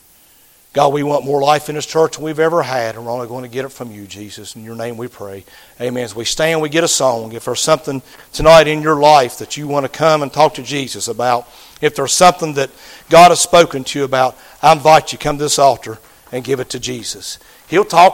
[0.75, 3.29] God, we want more life in this church than we've ever had, and we're only
[3.29, 4.57] going to get it from you, Jesus.
[4.57, 5.45] In your name we pray.
[5.79, 6.03] Amen.
[6.03, 7.31] As we stand, we get a song.
[7.31, 8.01] If there's something
[8.33, 11.47] tonight in your life that you want to come and talk to Jesus about,
[11.79, 12.71] if there's something that
[13.09, 15.97] God has spoken to you about, I invite you to come to this altar
[16.33, 17.39] and give it to Jesus.
[17.69, 18.13] He'll talk